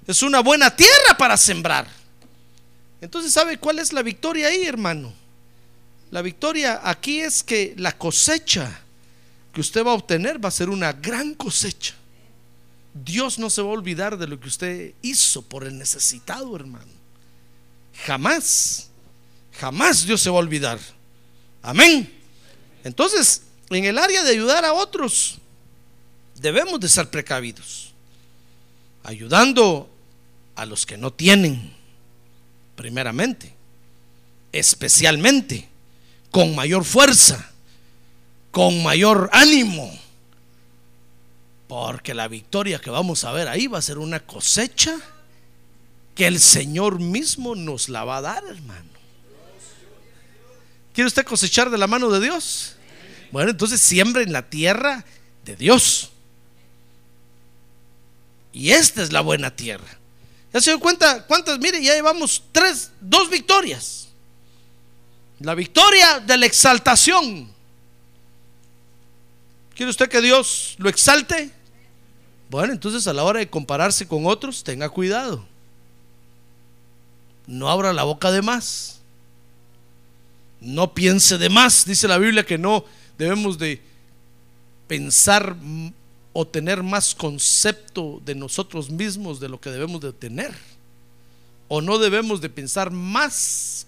[0.04, 1.86] Es una buena tierra para sembrar.
[3.00, 5.12] Entonces, ¿sabe cuál es la victoria ahí, hermano?
[6.10, 8.80] La victoria aquí es que la cosecha
[9.52, 11.94] que usted va a obtener va a ser una gran cosecha.
[13.04, 16.90] Dios no se va a olvidar de lo que usted hizo por el necesitado, hermano.
[18.06, 18.88] Jamás,
[19.52, 20.78] jamás Dios se va a olvidar.
[21.62, 22.12] Amén.
[22.84, 25.38] Entonces, en el área de ayudar a otros,
[26.36, 27.92] debemos de ser precavidos.
[29.02, 29.90] Ayudando
[30.54, 31.72] a los que no tienen,
[32.76, 33.54] primeramente,
[34.52, 35.68] especialmente,
[36.30, 37.50] con mayor fuerza,
[38.50, 39.98] con mayor ánimo
[41.68, 44.98] porque la victoria que vamos a ver ahí va a ser una cosecha
[46.14, 48.88] que el Señor mismo nos la va a dar, hermano.
[50.94, 52.74] ¿Quiere usted cosechar de la mano de Dios?
[53.30, 55.04] Bueno, entonces siembra en la tierra
[55.44, 56.10] de Dios.
[58.52, 59.86] Y esta es la buena tierra.
[60.52, 61.58] ¿Ya se dio cuenta cuántas?
[61.58, 64.08] Mire, ya llevamos tres, dos victorias.
[65.40, 67.52] La victoria de la exaltación.
[69.76, 71.57] ¿Quiere usted que Dios lo exalte?
[72.50, 75.44] Bueno, entonces a la hora de compararse con otros, tenga cuidado.
[77.46, 79.00] No abra la boca de más.
[80.60, 81.84] No piense de más.
[81.84, 82.84] Dice la Biblia que no
[83.16, 83.80] debemos de
[84.86, 85.56] pensar
[86.32, 90.54] o tener más concepto de nosotros mismos de lo que debemos de tener.
[91.68, 93.86] O no debemos de pensar más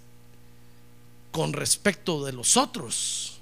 [1.33, 3.39] con respecto de los otros.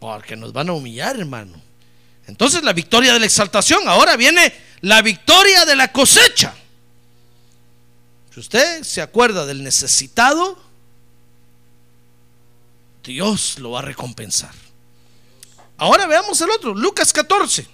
[0.00, 1.71] Porque nos van a humillar, hermano.
[2.32, 6.54] Entonces la victoria de la exaltación, ahora viene la victoria de la cosecha.
[8.32, 10.58] Si usted se acuerda del necesitado,
[13.04, 14.54] Dios lo va a recompensar.
[15.76, 17.68] Ahora veamos el otro, Lucas 14.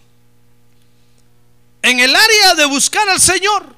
[1.83, 3.77] En el área de buscar al Señor.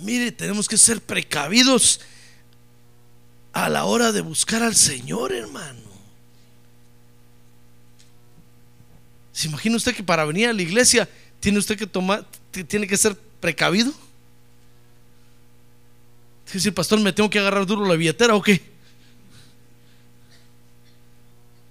[0.00, 2.00] Mire, tenemos que ser precavidos
[3.54, 5.89] a la hora de buscar al Señor, hermano.
[9.40, 11.08] ¿Se imagina usted que para venir a la iglesia
[11.40, 12.26] tiene usted que tomar,
[12.68, 13.90] tiene que ser precavido?
[16.46, 18.60] Es decir, pastor, ¿me tengo que agarrar duro la billetera o qué?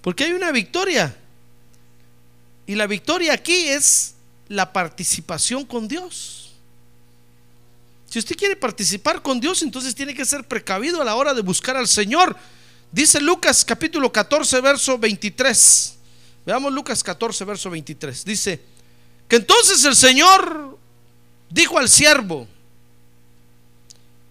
[0.02, 1.16] Porque hay una victoria.
[2.66, 4.14] Y la victoria aquí es
[4.48, 6.50] la participación con Dios.
[8.06, 11.42] Si usted quiere participar con Dios, entonces tiene que ser precavido a la hora de
[11.42, 12.36] buscar al Señor.
[12.90, 15.99] Dice Lucas capítulo 14, verso 23.
[16.50, 18.24] Veamos Lucas 14, verso 23.
[18.24, 18.60] Dice
[19.28, 20.76] que entonces el Señor
[21.48, 22.48] dijo al siervo,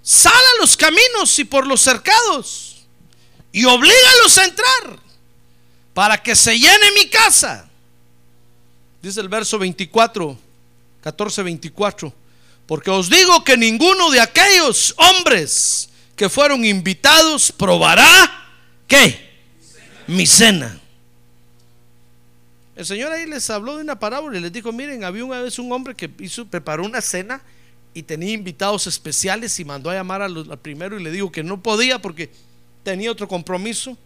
[0.04, 2.84] sal a los caminos y por los cercados
[3.54, 5.00] y oblígalos a entrar
[5.94, 7.70] para que se llene mi casa.
[9.02, 10.38] Dice el verso 24,
[11.00, 12.14] 14, 24.
[12.68, 18.52] Porque os digo que ninguno de aquellos hombres que fueron invitados probará,
[18.90, 19.40] ¿qué?
[20.08, 20.82] Mi cena.
[22.80, 25.60] El Señor ahí les habló de una parábola y les dijo, miren, había una vez
[25.60, 26.08] un hombre que
[26.50, 27.42] preparó una cena
[27.94, 31.44] y tenía invitados especiales y mandó a llamar al, al primero y le dijo que
[31.44, 32.32] no podía porque
[32.84, 33.98] tenía otro compromiso.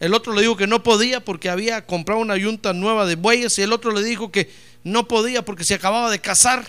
[0.00, 3.58] El otro le dijo que no podía porque había comprado una yunta nueva de bueyes
[3.58, 4.50] y el otro le dijo que
[4.84, 6.64] no podía porque se acababa de casar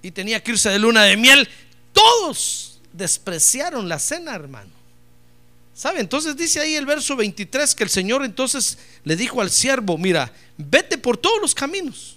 [0.00, 1.48] y tenía que irse de luna de miel.
[1.92, 4.77] Todos despreciaron la cena, hermano.
[5.78, 6.00] ¿Sabe?
[6.00, 10.32] Entonces dice ahí el verso 23 que el Señor entonces le dijo al siervo, mira,
[10.56, 12.16] vete por todos los caminos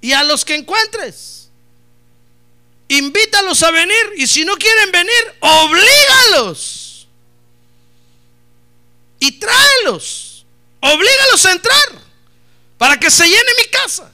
[0.00, 1.50] y a los que encuentres,
[2.88, 7.06] invítalos a venir y si no quieren venir, oblígalos
[9.20, 10.44] y tráelos,
[10.80, 12.02] oblígalos a entrar
[12.76, 14.10] para que se llene mi casa.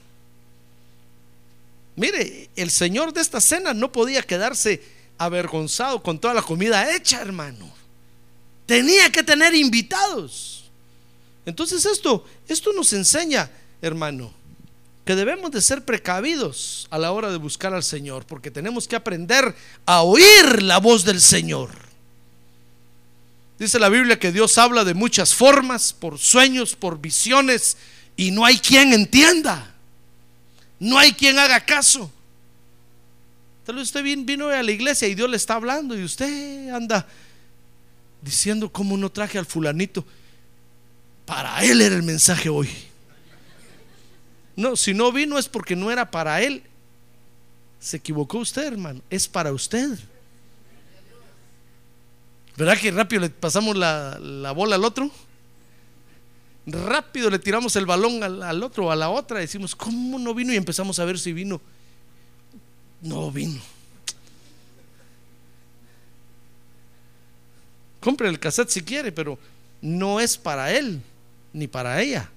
[1.96, 4.82] Mire, el Señor de esta cena no podía quedarse
[5.16, 7.77] avergonzado con toda la comida hecha, hermano.
[8.68, 10.64] Tenía que tener invitados.
[11.46, 13.50] Entonces esto, esto nos enseña,
[13.80, 14.30] hermano,
[15.06, 18.94] que debemos de ser precavidos a la hora de buscar al Señor, porque tenemos que
[18.94, 19.54] aprender
[19.86, 21.70] a oír la voz del Señor.
[23.58, 27.78] Dice la Biblia que Dios habla de muchas formas, por sueños, por visiones,
[28.18, 29.74] y no hay quien entienda.
[30.78, 32.12] No hay quien haga caso.
[33.64, 37.08] Tal vez usted vino a la iglesia y Dios le está hablando y usted anda
[38.22, 40.04] diciendo cómo no traje al fulanito.
[41.24, 42.68] Para él era el mensaje hoy.
[44.56, 46.62] No, si no vino es porque no era para él.
[47.78, 49.00] Se equivocó usted, hermano.
[49.10, 49.98] Es para usted.
[52.56, 55.10] ¿Verdad que rápido le pasamos la, bola al otro?
[56.66, 59.38] Rápido le tiramos el balón al, al otro, a la otra.
[59.38, 60.52] Decimos, ¿cómo no vino?
[60.52, 61.60] Y empezamos a ver si vino.
[63.00, 63.60] No vino.
[68.00, 69.38] Compre el cassette si quiere, pero
[69.80, 71.00] no es para él
[71.52, 72.30] ni para ella.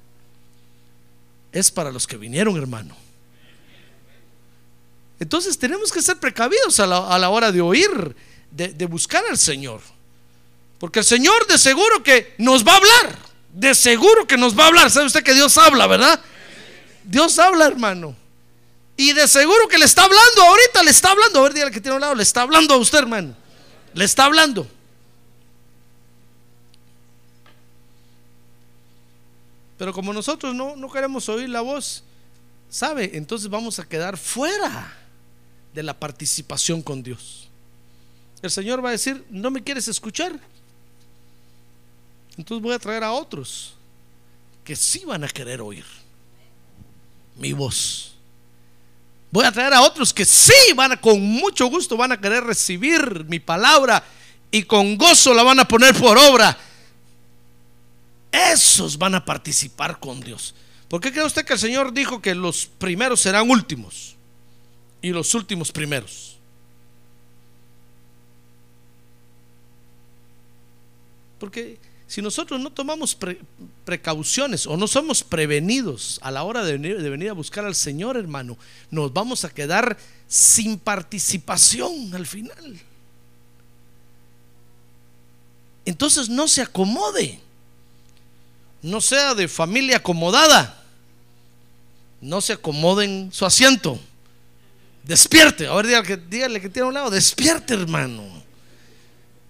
[1.52, 2.96] Es para los que vinieron, hermano.
[5.20, 8.16] Entonces tenemos que ser precavidos a la, hora de oír,
[8.50, 9.82] de, de buscar al Señor.
[10.80, 13.20] Porque el Señor de seguro que nos va a hablar.
[13.54, 14.90] De seguro que nos va a hablar.
[14.90, 16.20] ¿Sabe usted que Dios habla, verdad?
[17.04, 18.16] Dios habla, hermano.
[18.98, 21.40] Y de seguro que le está hablando ahorita, le está hablando.
[21.40, 23.36] A ver, dígale que tiene un lado, le está hablando a usted, hermano.
[23.94, 24.68] Le está hablando.
[29.82, 32.04] Pero como nosotros no, no queremos oír la voz,
[32.70, 33.10] ¿sabe?
[33.16, 34.96] Entonces vamos a quedar fuera
[35.74, 37.50] de la participación con Dios.
[38.44, 40.40] El Señor va a decir, no me quieres escuchar.
[42.38, 43.74] Entonces voy a traer a otros
[44.64, 45.86] que sí van a querer oír
[47.36, 48.14] mi voz.
[49.32, 52.44] Voy a traer a otros que sí van a, con mucho gusto, van a querer
[52.44, 54.04] recibir mi palabra
[54.52, 56.56] y con gozo la van a poner por obra
[58.32, 60.56] esos van a participar con Dios.
[60.88, 64.16] ¿Por qué cree usted que el Señor dijo que los primeros serán últimos
[65.02, 66.38] y los últimos primeros?
[71.40, 73.40] Porque si nosotros no tomamos pre-
[73.86, 78.58] precauciones o no somos prevenidos a la hora de venir a buscar al Señor, hermano,
[78.90, 82.80] nos vamos a quedar sin participación al final.
[85.86, 87.40] Entonces no se acomode,
[88.82, 90.84] no sea de familia acomodada,
[92.20, 94.00] no se acomode en su asiento,
[95.04, 98.24] despierte, a ver, dígale que, dígale que tiene a un lado, despierte hermano,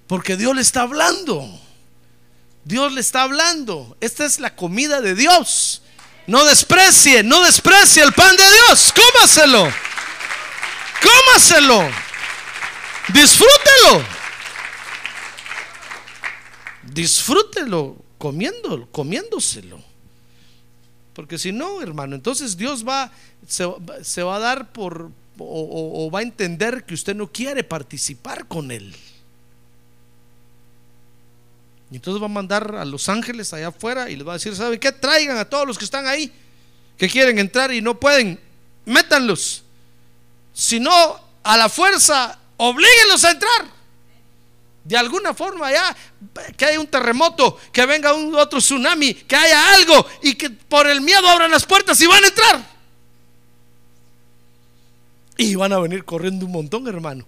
[0.07, 1.59] porque Dios le está hablando.
[2.63, 3.97] Dios le está hablando.
[4.01, 5.81] Esta es la comida de Dios.
[6.27, 8.93] No desprecie, no desprecie el pan de Dios.
[8.93, 9.71] Cómaselo.
[11.01, 11.89] Cómaselo.
[13.07, 14.05] Disfrútelo.
[16.83, 19.81] Disfrútelo comiéndolo, comiéndoselo.
[21.15, 23.11] Porque si no, hermano, entonces Dios va,
[23.47, 23.65] se,
[24.23, 25.09] va- a dar por,
[25.39, 28.95] o va a entender que usted no quiere participar con Él.
[31.89, 34.55] Y entonces va a mandar a los ángeles allá afuera y les va a decir,
[34.55, 34.91] ¿saben qué?
[34.91, 36.31] Traigan a todos los que están ahí,
[36.97, 38.39] que quieren entrar y no pueden,
[38.85, 39.63] métanlos.
[40.53, 43.80] Si no, a la fuerza, oblíguenlos a entrar.
[44.83, 45.95] De alguna forma ya,
[46.57, 50.87] que haya un terremoto, que venga un otro tsunami, que haya algo y que por
[50.87, 52.71] el miedo abran las puertas y van a entrar.
[55.37, 57.25] Y van a venir corriendo un montón, hermano.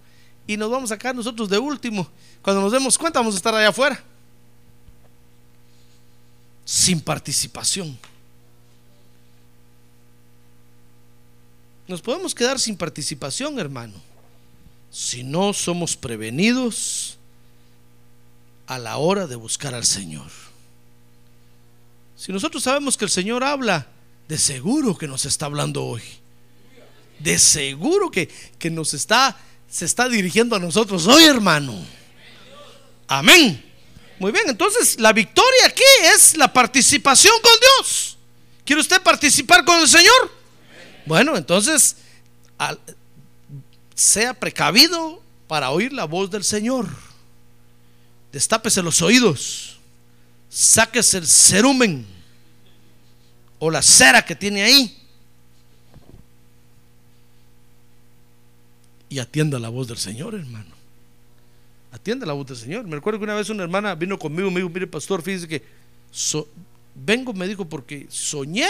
[0.47, 2.07] Y nos vamos a quedar nosotros de último.
[2.41, 4.03] Cuando nos demos cuenta, vamos a estar allá afuera
[6.65, 7.97] sin participación.
[11.87, 13.93] Nos podemos quedar sin participación, hermano,
[14.89, 17.17] si no somos prevenidos
[18.67, 20.27] a la hora de buscar al Señor.
[22.15, 23.87] Si nosotros sabemos que el Señor habla,
[24.27, 26.01] de seguro que nos está hablando hoy.
[27.19, 29.37] De seguro que, que nos está,
[29.69, 31.73] se está dirigiendo a nosotros hoy, hermano.
[33.07, 33.63] Amén.
[34.19, 35.83] Muy bien, entonces la victoria aquí
[36.13, 38.17] es la participación con Dios.
[38.65, 40.31] ¿Quiere usted participar con el Señor?
[41.05, 41.97] Bueno, entonces
[43.93, 46.87] sea precavido para oír la voz del Señor.
[48.33, 49.77] Destápese los oídos.
[50.49, 52.05] Sáquese el cerumen
[53.59, 54.97] o la cera que tiene ahí.
[59.09, 60.73] Y atienda la voz del Señor, hermano
[61.93, 62.85] atiende la voz del Señor.
[62.85, 65.47] Me recuerdo que una vez una hermana vino conmigo y me dijo, mire pastor, fíjese
[65.47, 65.63] que
[66.11, 66.47] so-
[66.95, 68.67] vengo, me dijo, porque soñé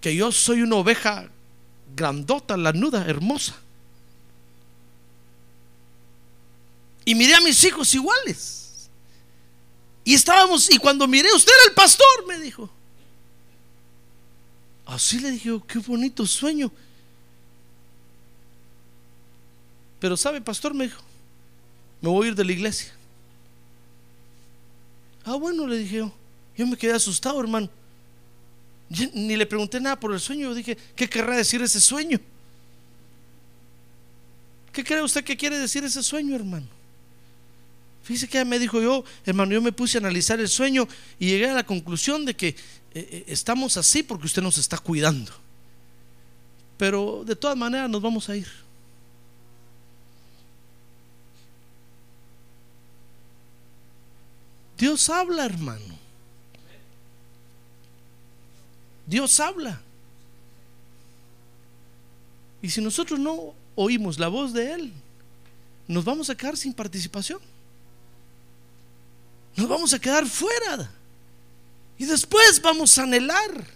[0.00, 1.28] que yo soy una oveja
[1.94, 3.54] grandota, lanuda, hermosa.
[7.08, 8.90] Y miré a mis hijos iguales.
[10.04, 12.68] Y estábamos, y cuando miré, usted era el pastor, me dijo.
[14.84, 16.70] Así le dije, qué bonito sueño.
[19.98, 21.00] Pero sabe, pastor, me dijo,
[22.02, 22.92] me voy a ir de la iglesia.
[25.24, 26.12] Ah, bueno, le dije yo.
[26.58, 27.70] Yo me quedé asustado, hermano.
[28.90, 30.50] Yo ni le pregunté nada por el sueño.
[30.50, 32.20] Yo dije, ¿qué querrá decir ese sueño?
[34.74, 36.76] ¿Qué cree usted que quiere decir ese sueño, hermano?
[38.08, 40.88] Fíjese que me dijo yo, hermano, yo me puse a analizar el sueño
[41.18, 42.56] y llegué a la conclusión de que eh,
[42.94, 45.30] eh, estamos así porque usted nos está cuidando.
[46.78, 48.48] Pero de todas maneras nos vamos a ir.
[54.78, 55.98] Dios habla, hermano.
[59.06, 59.82] Dios habla.
[62.62, 64.92] Y si nosotros no oímos la voz de Él,
[65.86, 67.57] nos vamos a quedar sin participación.
[69.58, 70.88] Nos vamos a quedar fuera.
[71.98, 73.66] Y después vamos a anhelar.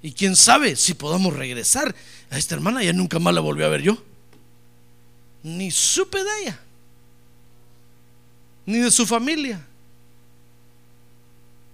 [0.00, 1.94] Y quién sabe si podamos regresar.
[2.30, 4.02] A esta hermana ya nunca más la volví a ver yo.
[5.42, 6.60] Ni supe de ella.
[8.64, 9.62] Ni de su familia.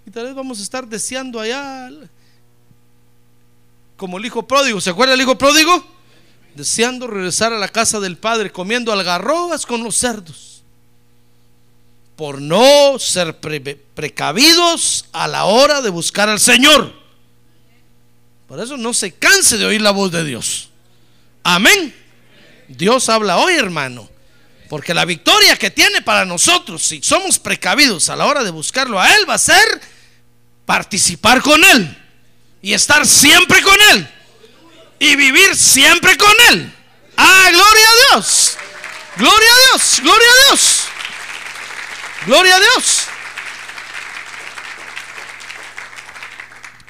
[0.05, 1.91] Y tal vez vamos a estar deseando allá
[3.97, 4.81] como el hijo pródigo.
[4.81, 5.87] ¿Se acuerda el hijo pródigo?
[6.57, 10.50] Deseando regresar a la casa del padre, comiendo algarrobas con los cerdos.
[12.21, 13.61] Por no ser pre-
[13.95, 16.93] precavidos a la hora de buscar al Señor.
[18.47, 20.69] Por eso no se canse de oír la voz de Dios.
[21.43, 21.97] Amén.
[22.69, 24.07] Dios habla hoy, hermano.
[24.69, 29.01] Porque la victoria que tiene para nosotros, si somos precavidos a la hora de buscarlo
[29.01, 29.81] a Él, va a ser
[30.67, 31.97] participar con Él
[32.61, 34.07] y estar siempre con Él
[34.99, 36.71] y vivir siempre con Él.
[37.17, 38.59] Ah, gloria a Dios.
[39.17, 40.01] Gloria a Dios.
[40.03, 40.81] Gloria a Dios.
[42.27, 43.07] Gloria a Dios.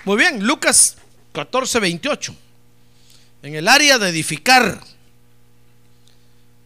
[0.04, 0.96] Muy bien, Lucas
[1.32, 2.34] 14, 28.
[3.42, 4.80] En el área de edificar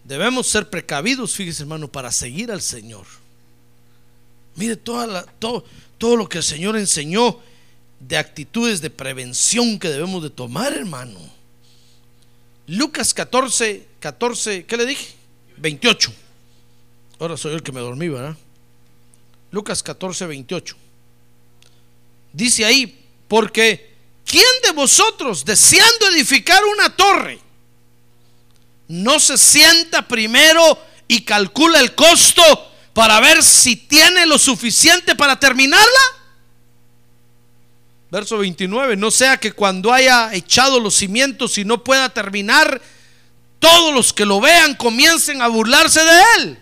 [0.04, 3.06] debemos ser precavidos, fíjese hermano, para seguir al Señor.
[4.56, 5.64] Mire toda todo,
[5.98, 7.40] todo lo que el Señor enseñó
[8.00, 11.20] de actitudes de prevención que debemos de tomar, hermano.
[12.66, 15.14] Lucas 14, 14, ¿qué le dije?
[15.58, 16.12] 28.
[17.18, 18.36] Ahora soy el que me dormí, ¿verdad?
[19.54, 20.76] Lucas 14, 28.
[22.32, 23.94] Dice ahí, porque
[24.26, 27.38] ¿quién de vosotros, deseando edificar una torre,
[28.88, 30.60] no se sienta primero
[31.06, 32.42] y calcula el costo
[32.94, 36.00] para ver si tiene lo suficiente para terminarla?
[38.10, 42.82] Verso 29, no sea que cuando haya echado los cimientos y no pueda terminar,
[43.60, 46.58] todos los que lo vean comiencen a burlarse de él,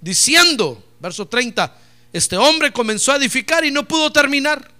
[0.00, 1.81] diciendo, verso 30,
[2.12, 4.70] este hombre comenzó a edificar y no pudo terminar.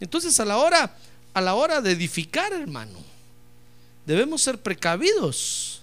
[0.00, 0.96] Entonces a la hora,
[1.32, 2.98] a la hora de edificar, hermano,
[4.04, 5.82] debemos ser precavidos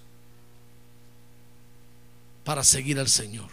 [2.44, 3.48] para seguir al Señor.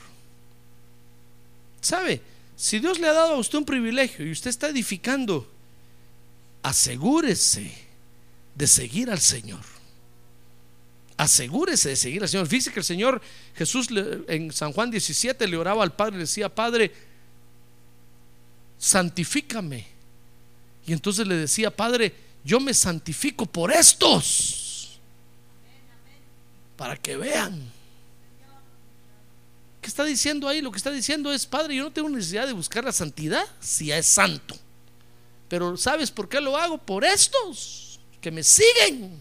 [1.80, 2.22] ¿Sabe?
[2.58, 5.48] Si Dios le ha dado a usted un privilegio y usted está edificando,
[6.64, 7.72] asegúrese
[8.56, 9.77] de seguir al Señor.
[11.18, 12.48] Asegúrese de seguir al Señor.
[12.48, 13.22] Fíjese que el Señor
[13.56, 13.88] Jesús
[14.28, 16.92] en San Juan 17 le oraba al Padre, le decía, Padre,
[18.78, 19.88] santifícame.
[20.86, 22.14] Y entonces le decía, Padre,
[22.44, 25.00] yo me santifico por estos.
[26.78, 27.78] Para que vean
[29.88, 30.60] ¿Qué está diciendo ahí?
[30.60, 33.90] Lo que está diciendo es, Padre, yo no tengo necesidad de buscar la santidad si
[33.90, 34.54] es santo.
[35.48, 36.78] Pero ¿sabes por qué lo hago?
[36.78, 39.18] Por estos que me siguen.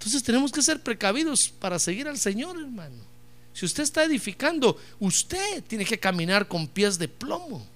[0.00, 3.04] Entonces tenemos que ser precavidos para seguir al Señor, hermano.
[3.52, 7.66] Si usted está edificando, usted tiene que caminar con pies de plomo.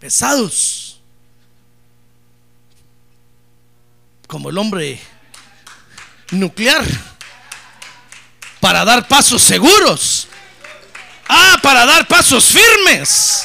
[0.00, 0.98] Pesados.
[4.26, 4.98] Como el hombre
[6.30, 6.86] nuclear
[8.60, 10.26] para dar pasos seguros.
[11.28, 13.42] Ah, para dar pasos firmes.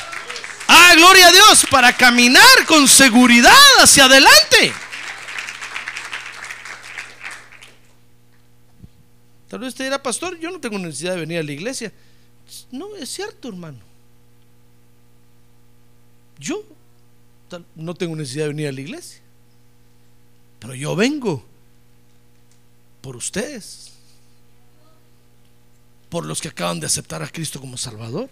[0.69, 4.86] Ah, gloria a Dios, para caminar con seguridad hacia adelante.
[9.47, 11.93] Tal vez usted dirá, pastor, yo no tengo necesidad de venir a la iglesia.
[12.71, 13.79] No, es cierto, hermano.
[16.39, 16.63] Yo
[17.75, 19.21] no tengo necesidad de venir a la iglesia.
[20.59, 21.43] Pero yo vengo
[23.01, 23.93] por ustedes
[26.09, 28.29] por los que acaban de aceptar a Cristo como Salvador.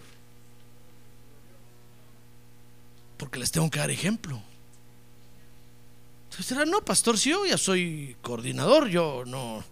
[3.16, 4.42] Porque les tengo que dar ejemplo.
[6.24, 9.64] Entonces dirá, no, pastor, si yo ya soy coordinador, yo no.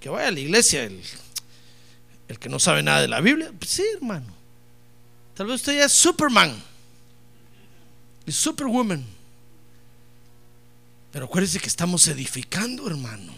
[0.00, 1.02] Que vaya a la iglesia el,
[2.28, 3.52] el que no sabe nada de la Biblia.
[3.58, 4.26] Pues sí, hermano.
[5.34, 6.54] Tal vez usted ya es Superman
[8.26, 9.04] y Superwoman.
[11.12, 13.32] Pero acuérdese que estamos edificando, hermano.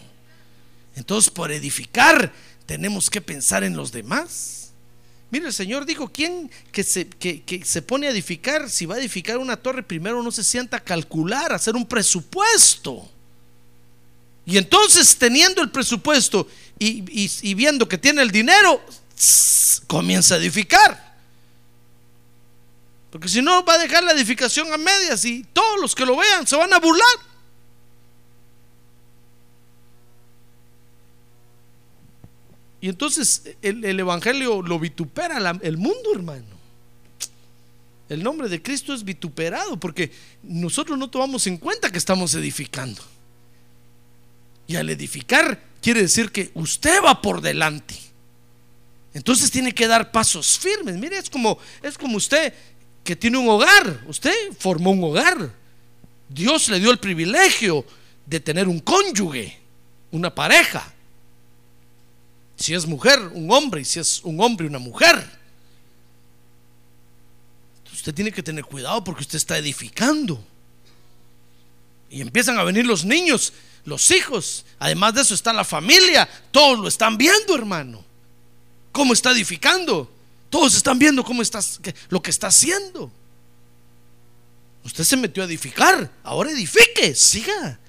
[0.95, 2.31] Entonces, por edificar,
[2.65, 4.71] tenemos que pensar en los demás.
[5.29, 8.99] Mire, el Señor dijo, ¿quién que se, que, se pone a edificar, si va a
[8.99, 13.09] edificar una torre, primero no se sienta a calcular, a hacer un presupuesto?
[14.51, 16.45] Y entonces, teniendo el presupuesto
[16.77, 18.81] y, viendo que tiene el dinero,
[19.87, 21.15] comienza a edificar.
[23.09, 26.17] Porque si no, va a dejar la edificación a medias y todos los que lo
[26.17, 27.07] vean se van a burlar.
[32.81, 36.43] Y entonces el, Evangelio lo vitupera el mundo, hermano.
[38.09, 40.11] El nombre de Cristo es vituperado porque
[40.43, 43.01] nosotros no tomamos en cuenta que estamos edificando.
[44.71, 47.95] Y al edificar quiere decir que usted va por delante.
[49.13, 50.95] Entonces tiene que dar pasos firmes.
[50.95, 52.53] Mire, es como, es como usted
[53.03, 54.03] que tiene un hogar.
[54.07, 55.53] Usted formó un hogar.
[56.29, 57.85] Dios le dio el privilegio
[58.25, 59.59] de tener un cónyuge,
[60.11, 60.93] una pareja
[62.61, 65.27] si es mujer, un hombre, y si es un hombre, una mujer.
[67.91, 70.43] Usted tiene que tener cuidado porque usted está edificando.
[72.09, 73.51] Y empiezan a venir los niños,
[73.85, 74.65] los hijos.
[74.79, 76.27] Además de eso está la familia.
[76.51, 78.03] Todos lo están viendo, hermano.
[78.91, 80.11] Cómo está edificando.
[80.49, 81.59] Todos están viendo cómo está,
[82.09, 83.11] lo que está haciendo.
[84.83, 86.11] Usted se metió a edificar.
[86.23, 87.79] Ahora edifique, siga.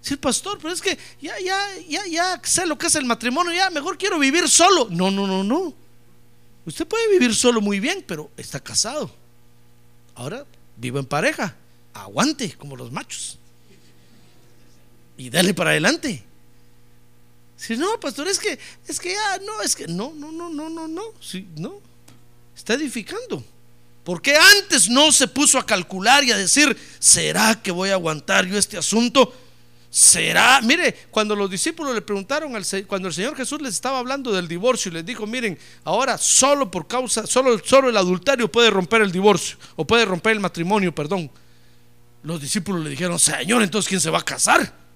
[0.00, 1.58] Sí, pastor, pero es que ya, ya,
[1.88, 4.88] ya, ya sé lo que es el matrimonio, ya mejor quiero vivir solo.
[4.90, 5.74] No, no, no, no.
[6.64, 9.10] Usted puede vivir solo muy bien, pero está casado.
[10.14, 11.56] Ahora vivo en pareja.
[11.92, 13.37] Aguante como los machos.
[15.18, 16.24] Y dale para adelante.
[17.56, 18.56] Si no, pastor, es que,
[18.86, 21.02] es que ya, no, es que no, no, no, no, no, no.
[21.20, 21.80] Sí, no.
[22.56, 23.44] Está edificando.
[24.04, 28.46] Porque antes no se puso a calcular y a decir, ¿será que voy a aguantar
[28.46, 29.34] yo este asunto?
[29.90, 30.60] ¿Será?
[30.62, 34.46] Mire, cuando los discípulos le preguntaron al cuando el Señor Jesús les estaba hablando del
[34.46, 39.02] divorcio y les dijo, miren, ahora solo por causa, solo, solo el adulterio puede romper
[39.02, 41.28] el divorcio o puede romper el matrimonio, perdón.
[42.22, 44.87] Los discípulos le dijeron, Señor, entonces ¿quién se va a casar?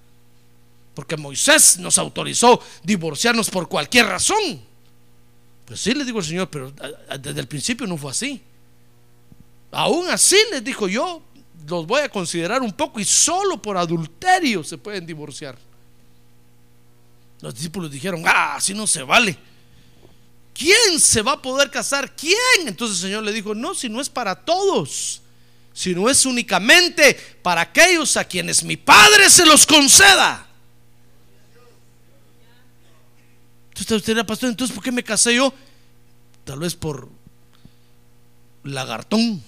[0.93, 4.61] Porque Moisés nos autorizó divorciarnos por cualquier razón.
[5.65, 6.71] Pues sí, le digo el Señor, pero
[7.19, 8.41] desde el principio no fue así.
[9.71, 11.21] Aún así les dijo yo,
[11.67, 15.57] los voy a considerar un poco y solo por adulterio se pueden divorciar.
[17.41, 19.37] Los discípulos dijeron, ah, así no se vale.
[20.53, 22.15] ¿Quién se va a poder casar?
[22.15, 22.67] ¿Quién?
[22.67, 25.21] Entonces el Señor le dijo, no, si no es para todos,
[25.73, 30.47] si no es únicamente para aquellos a quienes mi Padre se los conceda.
[33.73, 35.53] Entonces usted era pastor, entonces ¿por qué me casé yo?
[36.45, 37.09] Tal vez por
[38.63, 39.43] lagartón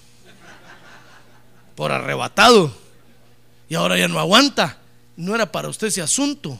[1.76, 2.74] por arrebatado.
[3.68, 4.78] Y ahora ya no aguanta.
[5.16, 6.58] No era para usted ese asunto.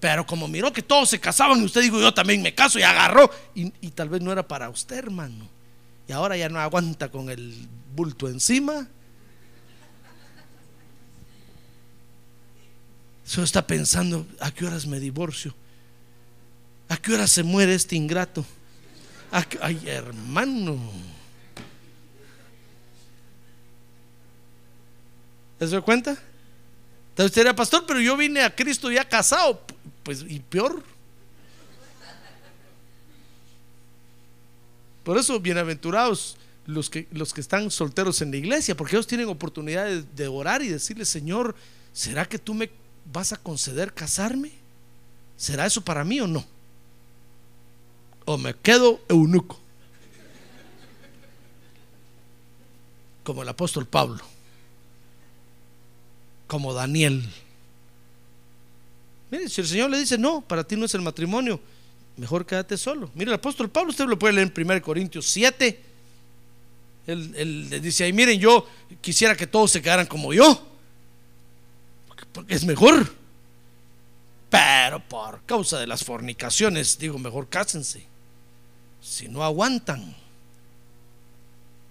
[0.00, 2.82] Pero como miró que todos se casaban y usted dijo, yo también me caso y
[2.82, 3.30] agarró.
[3.54, 5.48] Y, tal vez no era para usted, hermano.
[6.08, 8.88] Y ahora ya no aguanta con el bulto encima.
[13.24, 15.54] Solo está pensando, ¿a qué horas me divorcio?
[16.88, 18.44] ¿A qué horas se muere este ingrato?
[19.60, 20.78] Ay, hermano.
[25.58, 26.10] ¿Se dio cuenta?
[26.10, 29.60] Entonces usted era pastor, pero yo vine a Cristo ya casado.
[30.02, 30.82] Pues, y peor.
[35.04, 39.28] Por eso, bienaventurados los que, los que están solteros en la iglesia, porque ellos tienen
[39.28, 41.54] oportunidad de, orar y decirle, Señor,
[41.92, 42.70] ¿será que tú me
[43.12, 44.52] vas a conceder casarme?
[45.36, 46.44] ¿Será eso para mí o no?
[48.24, 49.60] ¿O me quedo eunuco?
[53.22, 54.24] Como el apóstol Pablo
[56.46, 57.28] como Daniel.
[59.30, 61.60] Mire, si el Señor le dice, no, para ti no es el matrimonio,
[62.16, 63.10] mejor quédate solo.
[63.14, 65.80] Mire, el apóstol Pablo, usted lo puede leer en 1 Corintios 7.
[67.06, 68.68] Él, le dice ahí, miren, yo
[69.00, 70.64] quisiera que todos se quedaran como yo,
[72.06, 73.12] porque es mejor.
[74.48, 78.06] Pero por causa de las fornicaciones, digo, mejor cásense.
[79.04, 80.16] Si no aguantan.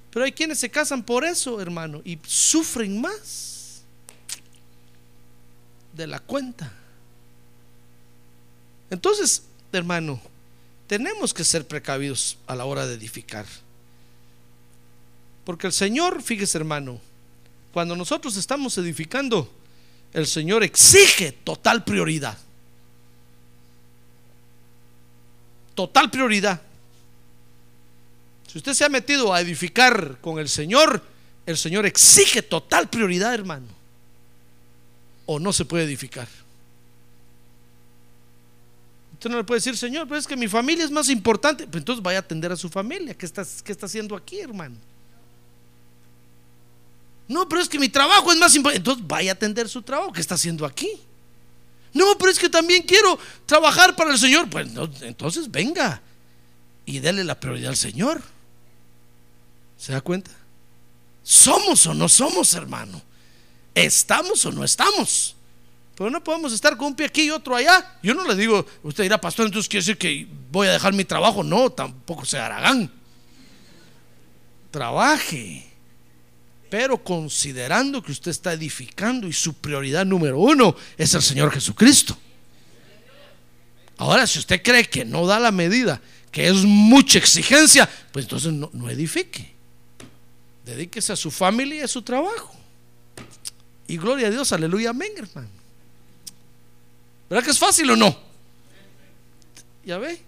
[0.09, 3.83] Pero hay quienes se casan por eso, hermano, y sufren más
[5.93, 6.73] de la cuenta.
[8.89, 10.19] Entonces, hermano,
[10.87, 13.45] tenemos que ser precavidos a la hora de edificar.
[15.45, 16.99] Porque el Señor, fíjese hermano,
[17.73, 19.51] cuando nosotros estamos edificando,
[20.13, 22.37] el Señor exige total prioridad.
[25.75, 26.61] Total prioridad.
[28.53, 31.03] Si usted se ha metido a edificar con el Señor,
[31.45, 33.83] el Señor exige total prioridad, hermano
[35.25, 36.27] o no se puede edificar.
[39.13, 41.65] Usted no le puede decir, Señor, pero es que mi familia es más importante.
[41.65, 43.13] Pues entonces vaya a atender a su familia.
[43.13, 44.75] ¿Qué está, qué está haciendo aquí, hermano?
[47.29, 48.79] No, pero es que mi trabajo es más importante.
[48.79, 50.11] Entonces vaya a atender su trabajo.
[50.11, 50.89] ¿Qué está haciendo aquí?
[51.93, 54.49] No, pero es que también quiero trabajar para el Señor.
[54.49, 54.67] Pues
[55.01, 56.01] entonces venga
[56.85, 58.21] y dele la prioridad al Señor.
[59.77, 60.31] ¿Se da cuenta?
[61.23, 63.01] ¿Somos o no somos, hermano?
[63.73, 65.35] ¿Estamos o no estamos?
[65.95, 67.97] Pero no podemos estar con un pie aquí y otro allá.
[68.01, 71.05] Yo no le digo, usted dirá, pastor, entonces quiere decir que voy a dejar mi
[71.05, 71.43] trabajo.
[71.43, 72.91] No, tampoco se harán.
[74.71, 75.69] Trabaje.
[76.69, 82.17] Pero considerando que usted está edificando y su prioridad número uno es el Señor Jesucristo.
[83.97, 86.01] Ahora, si usted cree que no da la medida,
[86.31, 89.52] que es mucha exigencia, pues entonces no edifique.
[90.65, 92.53] Dedíquese a su familia y a su trabajo.
[93.87, 95.49] Y gloria a Dios, aleluya, amén, hermano.
[97.29, 98.17] ¿Verdad que es fácil o no?
[99.85, 100.21] Ya ve.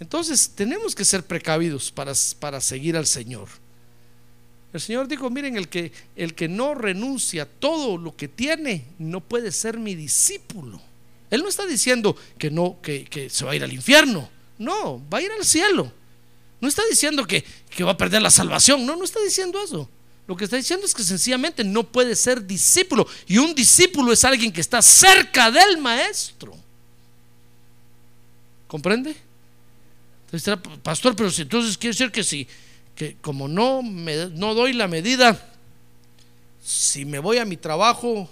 [0.00, 3.48] Entonces tenemos que ser precavidos para, para seguir al Señor.
[4.72, 8.86] El Señor dijo, miren, el que, el que no renuncia a todo lo que tiene,
[8.98, 10.80] no puede ser mi discípulo.
[11.30, 14.28] Él no está diciendo que no, que, que se va a ir al infierno.
[14.58, 15.92] No, va a ir al cielo.
[16.62, 18.86] No está diciendo que, que va a perder la salvación.
[18.86, 19.90] No, no está diciendo eso.
[20.28, 23.04] Lo que está diciendo es que sencillamente no puede ser discípulo.
[23.26, 26.54] Y un discípulo es alguien que está cerca del maestro.
[28.68, 29.16] ¿Comprende?
[30.26, 32.46] Entonces, pastor, pero si entonces quiere decir que si,
[32.94, 35.52] que como no, me, no doy la medida,
[36.64, 38.30] si me voy a mi trabajo,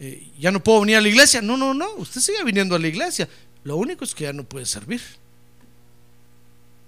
[0.00, 1.40] eh, ya no puedo venir a la iglesia.
[1.40, 3.26] No, no, no, usted sigue viniendo a la iglesia.
[3.62, 5.00] Lo único es que ya no puede servir.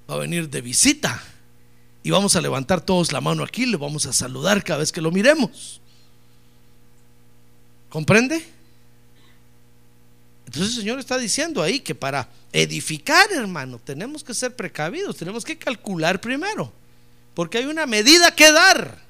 [0.09, 1.23] Va a venir de visita
[2.03, 5.01] y vamos a levantar todos la mano aquí, le vamos a saludar cada vez que
[5.01, 5.81] lo miremos.
[7.89, 8.47] ¿Comprende?
[10.47, 15.45] Entonces el Señor está diciendo ahí que para edificar, hermano, tenemos que ser precavidos, tenemos
[15.45, 16.73] que calcular primero,
[17.35, 19.03] porque hay una medida que dar.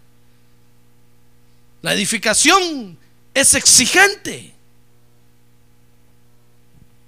[1.83, 2.99] La edificación
[3.35, 4.55] es exigente,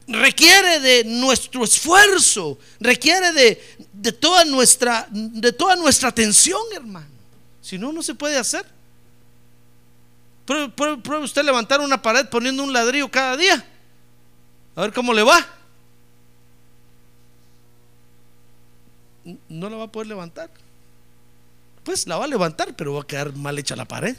[0.09, 7.07] requiere de nuestro esfuerzo, requiere de, toda, nuestra, de toda nuestra atención, hermano.
[7.61, 8.65] Si no, no se puede hacer.
[10.47, 13.63] Pruebe, usted levantar una pared poniendo un ladrillo cada día.
[14.75, 15.47] A ver cómo le va.
[19.49, 20.49] No la va a poder levantar.
[21.85, 24.17] Pues la va a levantar, pero va a quedar mal hecha la pared.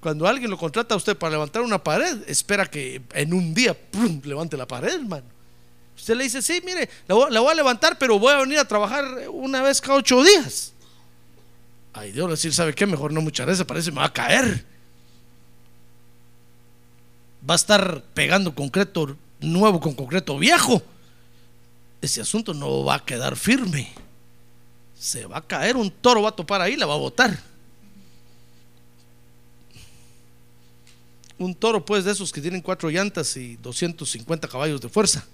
[0.00, 3.76] Cuando alguien lo contrata a usted para levantar una pared, espera que en un día
[4.24, 5.26] levante la pared, hermano.
[5.94, 9.04] Usted le dice, sí, mire, la voy, a levantar, pero voy a venir a trabajar
[9.30, 10.72] una vez cada ocho días.
[11.92, 12.86] Ay, Dios, decir, ¿sabe qué?
[12.86, 14.64] Mejor no muchas veces, parece me va a caer.
[17.48, 20.82] Va a estar pegando concreto nuevo con concreto viejo.
[22.00, 23.92] Ese asunto no va a quedar firme.
[24.98, 27.49] Se va a caer, un toro va a topar ahí, la va a botar.
[31.40, 35.24] Un toro pues de esos que tienen cuatro llantas y 250 caballos de fuerza.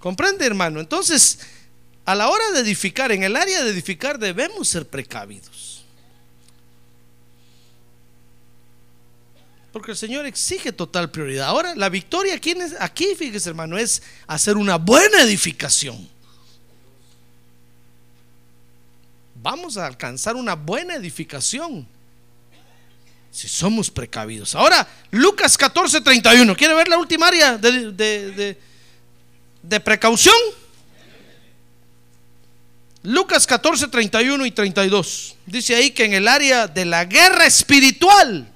[0.00, 0.80] ¿Comprende, hermano?
[0.80, 1.38] Entonces,
[2.04, 5.84] a la hora de edificar, en el área de edificar debemos ser precavidos.
[9.72, 11.46] Porque el Señor exige total prioridad.
[11.46, 16.08] Ahora, la victoria aquí, aquí fíjese, hermano, es hacer una buena edificación.
[19.36, 21.86] Vamos a alcanzar una buena edificación
[23.32, 24.54] si somos precavidos.
[24.54, 26.54] Ahora, Lucas 14, 31.
[26.54, 28.56] ¿Quiere ver la última área de,
[29.62, 30.36] de, precaución?
[33.02, 35.36] Lucas 14, 31 y 32.
[35.46, 38.46] Dice ahí que en el área de la guerra espiritual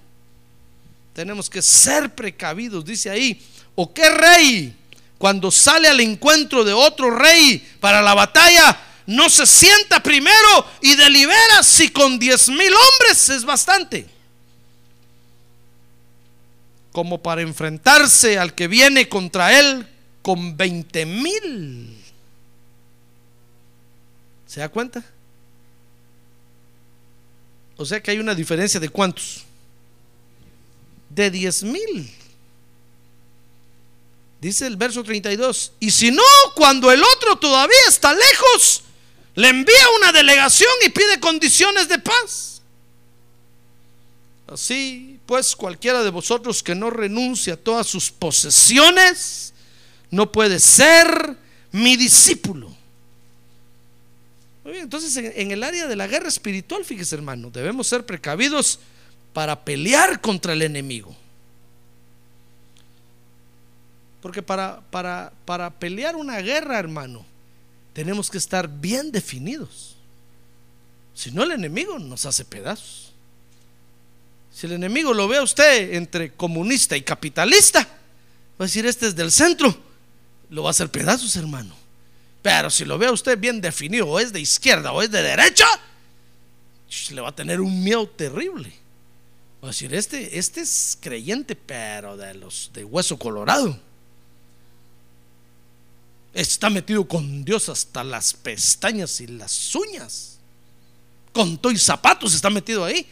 [1.14, 2.84] tenemos que ser precavidos.
[2.84, 3.42] Dice ahí,
[3.74, 4.76] ¿o qué rey
[5.16, 10.96] cuando sale al encuentro de otro rey para la batalla no se sienta primero y
[10.96, 14.15] delibera si con diez mil hombres es bastante?
[16.96, 19.86] Como para enfrentarse al que viene contra él
[20.22, 22.02] con 20 mil.
[24.46, 25.04] ¿Se da cuenta?
[27.76, 29.44] O sea que hay una diferencia de cuántos?
[31.10, 32.10] De 10 mil.
[34.40, 35.72] Dice el verso 32.
[35.78, 36.22] Y si no,
[36.54, 38.84] cuando el otro todavía está lejos,
[39.34, 42.62] le envía una delegación y pide condiciones de paz.
[44.46, 49.52] Así pues cualquiera de vosotros que no renuncie a todas sus posesiones,
[50.10, 51.36] no puede ser
[51.72, 52.74] mi discípulo.
[54.64, 58.78] entonces en, el área de la guerra espiritual, fíjese hermano, debemos ser precavidos
[59.32, 61.14] para pelear contra el enemigo.
[64.22, 67.24] Porque para, para, para pelear una guerra, hermano,
[67.92, 69.96] tenemos que estar bien definidos.
[71.14, 73.05] Si no, el enemigo nos hace pedazos.
[74.56, 79.06] Si el enemigo lo ve a usted entre comunista y capitalista, va a decir, este
[79.06, 79.76] es del centro,
[80.48, 81.76] lo va a hacer pedazos, hermano.
[82.40, 85.20] Pero si lo ve a usted bien definido, o es de izquierda o es de
[85.20, 85.66] derecha,
[87.10, 88.72] le va a tener un miedo terrible.
[89.62, 93.78] Va a decir, este, este es creyente, pero de los de hueso colorado.
[96.32, 100.38] Está metido con Dios hasta las pestañas y las uñas.
[101.34, 103.06] Con todo y zapatos está metido ahí.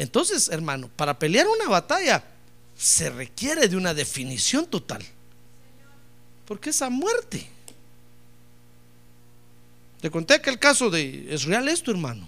[0.00, 2.24] Entonces, hermano, para pelear una batalla
[2.74, 5.04] se requiere de una definición total.
[6.46, 7.46] Porque es a muerte.
[10.00, 12.26] Te conté que el caso de es real esto, hermano.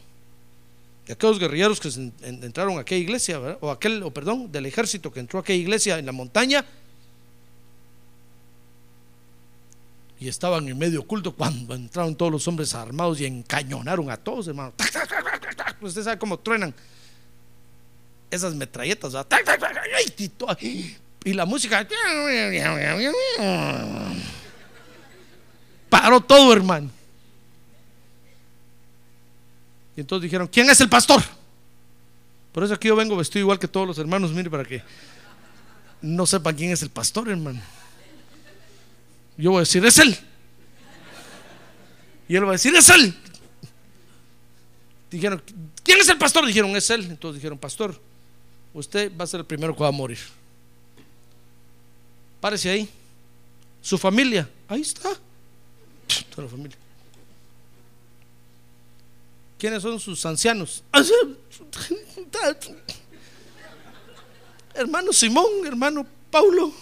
[1.06, 1.88] De aquellos guerrilleros que
[2.20, 5.98] entraron a aquella iglesia, o aquel, o perdón, del ejército que entró a aquella iglesia
[5.98, 6.66] en la montaña.
[10.20, 14.48] Y estaban en medio oculto cuando entraron todos los hombres armados y encañonaron a todos,
[14.48, 14.74] hermano.
[15.80, 16.74] Usted sabe cómo truenan
[18.32, 19.14] esas metralletas,
[21.24, 21.86] y la música
[25.88, 26.90] paró todo, hermano.
[29.94, 31.22] Y entonces dijeron, ¿quién es el pastor?
[32.50, 34.82] Por eso aquí yo vengo vestido igual que todos los hermanos, mire, para que
[36.00, 37.60] no sepan quién es el pastor, hermano.
[39.36, 40.18] Yo voy a decir, es él.
[42.28, 43.14] Y él va a decir, es él.
[45.10, 45.42] Dijeron,
[45.84, 46.46] ¿quién es el pastor?
[46.46, 47.04] Dijeron, es él.
[47.04, 48.00] Entonces dijeron, pastor,
[48.74, 50.18] usted va a ser el primero que va a morir.
[52.40, 52.88] Párese ahí.
[53.80, 55.10] Su familia, ahí está.
[56.30, 56.76] Toda la familia.
[59.58, 60.82] ¿Quiénes son sus ancianos?
[64.74, 66.72] hermano Simón, hermano Paulo,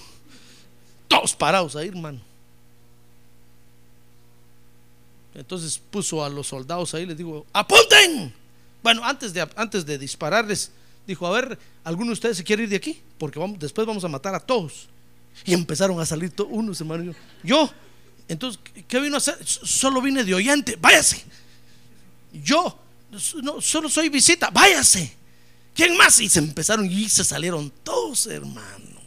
[1.09, 2.21] todos parados ahí, hermano.
[5.35, 8.35] Entonces puso a los soldados ahí, les digo, apunten.
[8.83, 10.71] Bueno, antes de, antes de dispararles,
[11.11, 13.01] dijo, a ver, ¿alguno de ustedes se quiere ir de aquí?
[13.19, 14.89] Porque después vamos a matar a todos.
[15.45, 17.05] Y empezaron a salir todos, unos hermano.
[17.05, 17.71] Yo, yo,
[18.29, 19.39] entonces, ¿qué vino a hacer?
[19.45, 21.25] Solo vine de oyente, váyase.
[22.33, 22.79] Yo,
[23.43, 25.17] no, solo soy visita, váyase.
[25.75, 26.21] ¿Quién más?
[26.21, 29.01] Y se empezaron y se salieron todos, hermano.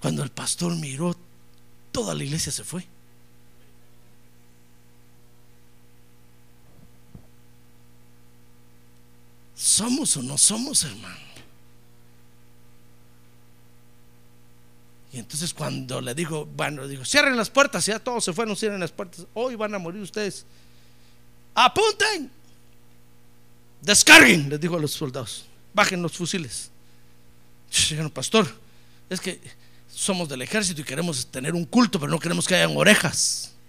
[0.00, 1.16] Cuando el pastor miró,
[1.92, 2.86] toda la iglesia se fue.
[9.58, 11.16] ¿Somos o no somos, hermano?
[15.12, 18.78] Y entonces cuando le dijo, bueno, dijo, cierren las puertas, ya todos se fueron, cierren
[18.78, 20.46] las puertas, hoy van a morir ustedes.
[21.56, 22.30] Apunten,
[23.82, 25.44] descarguen, les dijo a los soldados,
[25.74, 26.70] bajen los fusiles.
[27.68, 28.46] Dijeron, pastor,
[29.10, 29.40] es que
[29.92, 33.54] somos del ejército y queremos tener un culto, pero no queremos que hayan orejas.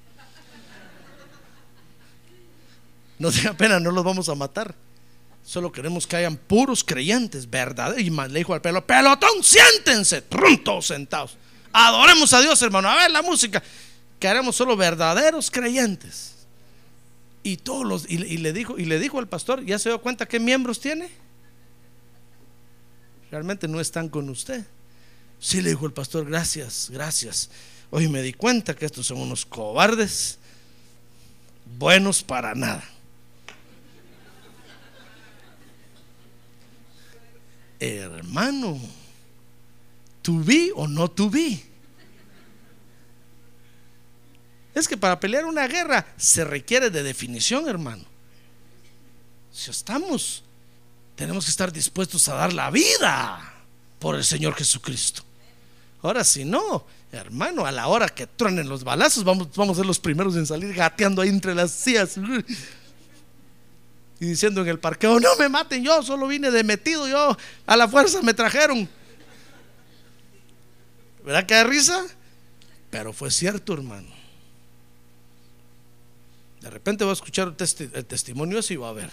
[3.17, 4.73] No tenga pena, no los vamos a matar.
[5.50, 7.97] Solo queremos que hayan puros creyentes, ¿verdad?
[7.97, 11.38] Y le dijo al pelo, pelotón, siéntense, todos sentados.
[11.74, 12.88] Adoremos a Dios, hermano.
[12.88, 13.64] A ver la música.
[14.20, 16.36] Que haremos solo verdaderos creyentes.
[17.41, 20.28] Y todos los, y, le dijo, y le dijo al pastor, ¿ya se dio cuenta
[20.28, 21.10] qué miembros tiene?
[23.32, 24.64] Realmente no están con usted.
[25.39, 27.50] Sí, le dijo el pastor, gracias, gracias.
[27.89, 30.38] Hoy me di cuenta que estos son unos cobardes,
[31.80, 32.88] buenos para nada.
[37.80, 38.80] Hermano,
[40.21, 41.63] ¿tú vi o no tú vi?
[44.75, 48.03] Es que para pelear una guerra se requiere de definición, hermano.
[49.51, 50.43] Si estamos,
[51.15, 53.53] tenemos que estar dispuestos a dar la vida
[53.99, 55.23] por el Señor Jesucristo.
[56.01, 59.86] Ahora, si no, hermano, a la hora que truenen los balazos, vamos, vamos a ser
[59.86, 62.15] los primeros en salir gateando ahí entre las sillas
[64.20, 67.78] y diciendo en el parqueo, no me maten, yo solo vine de metido, yo a
[67.78, 68.89] la fuerza me trajeron.
[71.24, 72.05] ¿Verdad que hay risa?
[72.89, 74.09] Pero fue cierto, hermano.
[76.61, 79.09] De repente va a escuchar el, testimonio y va a ver.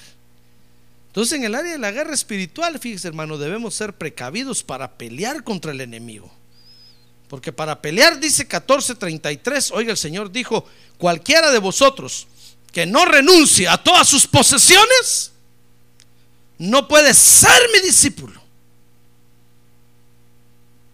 [1.09, 5.45] Entonces, en el área de la guerra espiritual, fíjese, hermano, debemos ser precavidos para pelear
[5.45, 6.31] contra el enemigo.
[7.29, 10.67] Porque para pelear, dice 14:33, oiga, el Señor dijo:
[10.99, 12.27] cualquiera de vosotros
[12.77, 15.33] que no renuncie a todas sus posesiones,
[16.59, 18.39] no puede ser mi discípulo.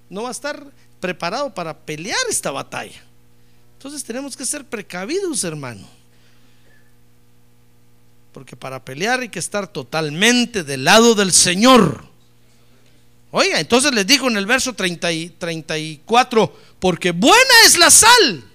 [0.09, 0.65] No va a estar
[1.01, 3.03] preparado para pelear esta batalla.
[3.73, 5.85] Entonces tenemos que ser precavidos, hermano.
[8.33, 12.05] Porque para pelear hay que estar totalmente del lado del Señor.
[13.33, 18.52] Oiga, entonces les digo en el verso 30 y 34, porque buena es la sal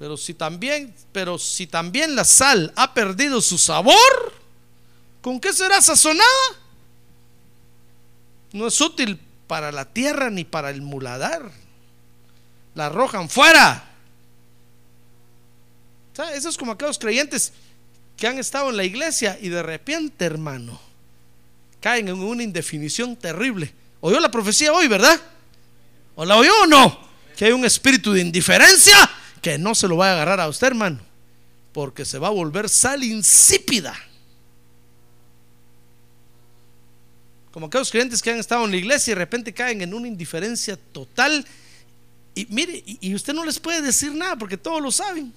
[0.00, 4.32] pero si también, pero si también la sal ha perdido su sabor,
[5.20, 6.24] ¿con qué será sazonada?
[8.50, 11.52] No es útil para la tierra ni para el muladar.
[12.74, 13.90] La arrojan fuera.
[16.32, 17.52] Eso es como aquellos creyentes
[18.16, 20.80] que han estado en la iglesia y de repente, hermano,
[21.78, 23.74] caen en una indefinición terrible.
[24.00, 25.20] ¿Oyó la profecía hoy, verdad?
[26.14, 27.06] ¿O la oyó o no?
[27.36, 28.96] Que hay un espíritu de indiferencia
[29.40, 31.00] que no se lo va a agarrar a usted, hermano,
[31.72, 33.94] porque se va a volver sal insípida.
[37.52, 40.06] Como aquellos creyentes que han estado en la iglesia y de repente caen en una
[40.06, 41.44] indiferencia total.
[42.34, 45.32] Y mire, y usted no les puede decir nada porque todos lo saben.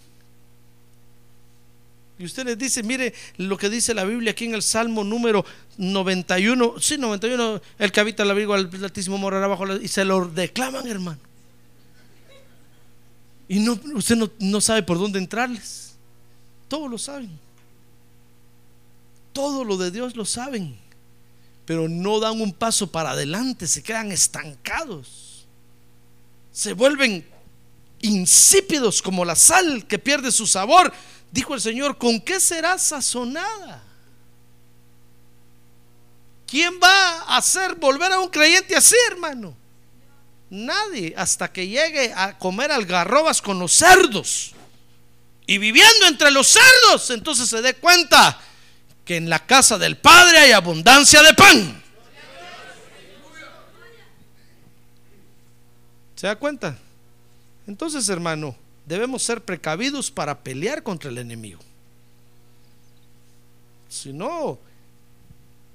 [2.19, 5.43] Y usted les dice, mire lo que dice la Biblia aquí en el Salmo número
[5.77, 6.75] 91.
[6.79, 9.65] Sí, 91, el que habita la Virgo al Altísimo morará abajo.
[9.77, 11.19] Y se lo declaman, hermano.
[13.53, 15.93] Y no, usted no, sabe por dónde entrarles.
[16.67, 17.39] Todos lo saben.
[19.31, 20.75] Todo lo de Dios lo saben.
[21.63, 25.45] Pero no dan un paso para adelante, se quedan estancados.
[26.51, 27.27] Se vuelven
[28.01, 30.91] insípidos como la sal que pierde su sabor.
[31.31, 33.83] Dijo el Señor, ¿con qué será sazonada?
[36.47, 39.55] ¿Quién va a hacer volver a un creyente así, hermano?
[40.53, 44.53] Nadie hasta que llegue a comer algarrobas con los cerdos.
[45.47, 48.39] Y viviendo entre los cerdos, entonces se dé cuenta
[49.03, 51.83] que en la casa del Padre hay abundancia de pan.
[56.15, 56.77] ¿Se da cuenta?
[57.65, 61.61] Entonces, hermano, debemos ser precavidos para pelear contra el enemigo.
[63.89, 64.59] Si no,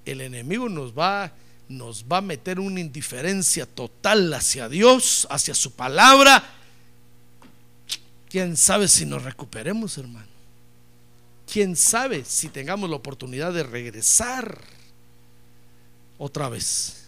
[0.05, 1.33] el enemigo nos va,
[1.69, 6.43] nos va a meter una indiferencia total hacia Dios, hacia su palabra.
[8.31, 10.27] ¿Quién sabe si nos recuperemos, hermano?
[11.51, 14.61] ¿Quién sabe si tengamos la oportunidad de regresar
[16.19, 17.07] otra vez?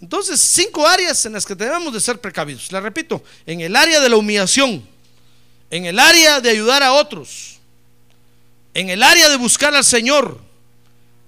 [0.00, 2.70] Entonces, cinco áreas en las que debemos de ser precavidos.
[2.72, 4.84] Le repito, en el área de la humillación,
[5.70, 7.58] en el área de ayudar a otros,
[8.74, 10.40] en el área de buscar al Señor,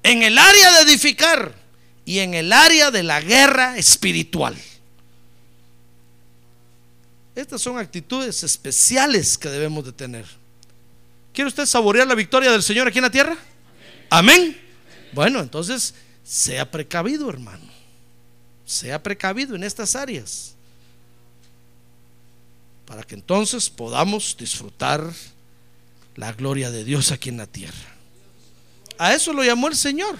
[0.02, 1.63] en el área de edificar
[2.04, 4.56] y en el área de la guerra espiritual.
[7.34, 10.24] Estas son actitudes especiales que debemos de tener.
[11.32, 13.36] ¿Quiere usted saborear la victoria del Señor aquí en la tierra?
[14.08, 14.56] Amén.
[15.12, 17.64] Bueno, entonces, sea precavido, hermano.
[18.64, 20.54] Sea precavido en estas áreas.
[22.86, 25.12] Para que entonces podamos disfrutar
[26.14, 27.94] la gloria de Dios aquí en la tierra.
[28.98, 30.16] A eso lo llamó el Señor.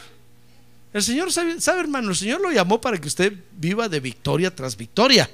[0.94, 4.54] El Señor sabe, sabe, hermano, el Señor lo llamó para que usted viva de victoria
[4.54, 5.28] tras victoria.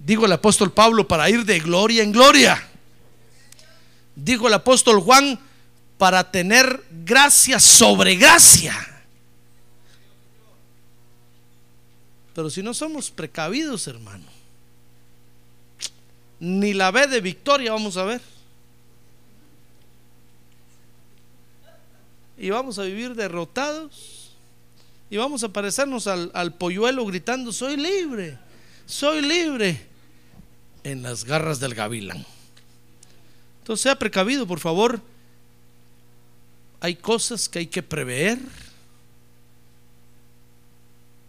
[0.00, 2.68] Digo el apóstol Pablo para ir de gloria en gloria.
[4.16, 5.38] Dijo el apóstol Juan
[5.98, 8.74] para tener gracia sobre gracia.
[12.34, 14.26] Pero si no somos precavidos, hermano,
[16.40, 18.20] ni la ve de victoria vamos a ver.
[22.36, 24.15] Y vamos a vivir derrotados.
[25.08, 28.38] Y vamos a parecernos al, al polluelo gritando, soy libre,
[28.86, 29.86] soy libre,
[30.82, 32.24] en las garras del gavilán.
[33.60, 35.00] Entonces sea precavido, por favor.
[36.80, 38.38] Hay cosas que hay que prever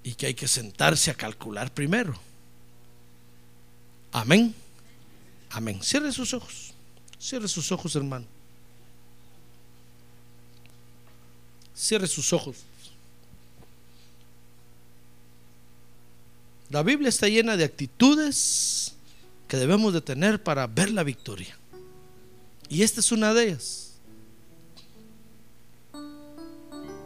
[0.04, 2.18] y que hay que sentarse a calcular primero.
[4.12, 4.54] Amén.
[5.50, 5.82] Amén.
[5.82, 6.74] Cierre sus ojos.
[7.20, 8.26] Cierre sus ojos, hermano.
[11.76, 12.58] Cierre sus ojos.
[16.70, 18.94] La Biblia está llena de actitudes
[19.48, 21.58] que debemos de tener para ver la victoria.
[22.70, 23.94] Y esta es una de ellas.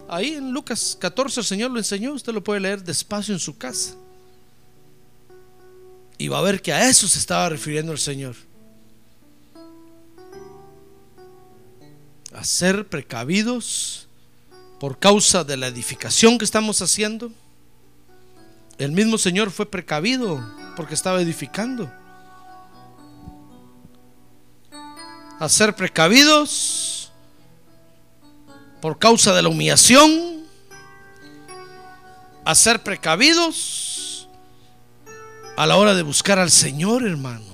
[0.09, 3.57] Ahí en Lucas 14 el Señor lo enseñó, usted lo puede leer despacio en su
[3.57, 3.95] casa.
[6.17, 8.35] Y va a ver que a eso se estaba refiriendo el Señor.
[12.33, 14.07] A ser precavidos
[14.79, 17.31] por causa de la edificación que estamos haciendo.
[18.81, 20.43] El mismo Señor fue precavido
[20.75, 21.91] porque estaba edificando.
[25.39, 27.11] A ser precavidos
[28.81, 30.47] por causa de la humillación.
[32.43, 34.27] A ser precavidos
[35.57, 37.45] a la hora de buscar al Señor, hermano.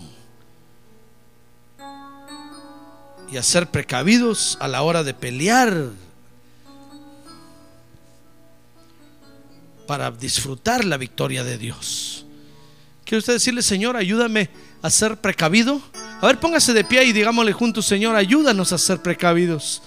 [3.30, 5.90] Y a ser precavidos a la hora de pelear
[9.88, 12.26] para disfrutar la victoria de Dios.
[13.06, 14.50] ¿Quiere usted decirle, Señor, ayúdame
[14.82, 15.82] a ser precavido?
[16.22, 19.82] A ver, póngase de pie y digámosle juntos, Señor, ayúdanos a ser precavidos.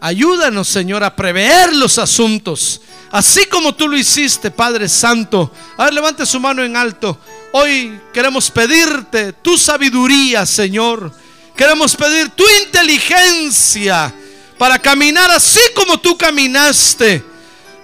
[0.00, 2.80] Ayúdanos, Señor, a prever los asuntos,
[3.10, 5.52] así como tú lo hiciste, Padre Santo.
[5.76, 7.18] A ver, levante su mano en alto.
[7.52, 11.12] Hoy queremos pedirte tu sabiduría, Señor.
[11.56, 14.12] Queremos pedir tu inteligencia
[14.58, 17.33] para caminar así como tú caminaste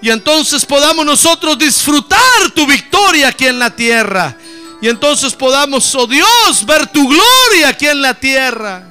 [0.03, 4.37] y entonces podamos nosotros disfrutar tu victoria aquí en la tierra.
[4.81, 8.89] Y entonces podamos, oh Dios, ver tu gloria aquí en la tierra.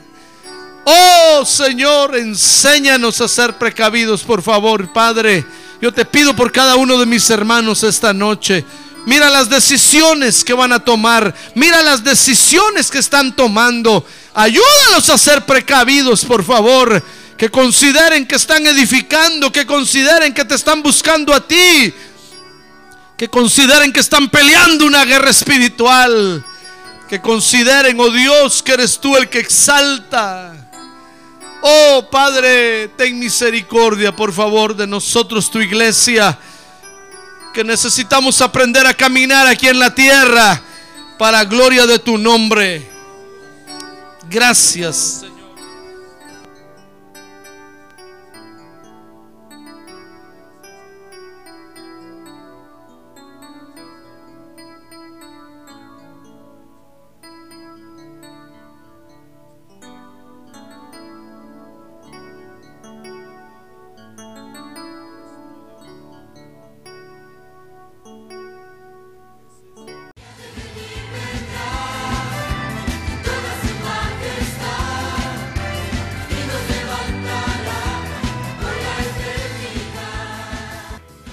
[0.85, 5.45] Oh Señor, enséñanos a ser precavidos, por favor, Padre.
[5.81, 8.63] Yo te pido por cada uno de mis hermanos esta noche.
[9.05, 11.33] Mira las decisiones que van a tomar.
[11.55, 14.05] Mira las decisiones que están tomando.
[14.35, 17.01] Ayúdanos a ser precavidos, por favor
[17.39, 21.93] que consideren que están edificando, que consideren que te están buscando a ti,
[23.15, 26.45] que consideren que están peleando una guerra espiritual,
[27.07, 30.53] que consideren, oh Dios, que eres tú el que exalta.
[31.61, 36.37] Oh Padre, ten misericordia, por favor, de nosotros, tu iglesia,
[37.53, 40.61] que necesitamos aprender a caminar aquí en la tierra
[41.17, 42.85] para gloria de tu nombre.
[44.29, 45.23] Gracias,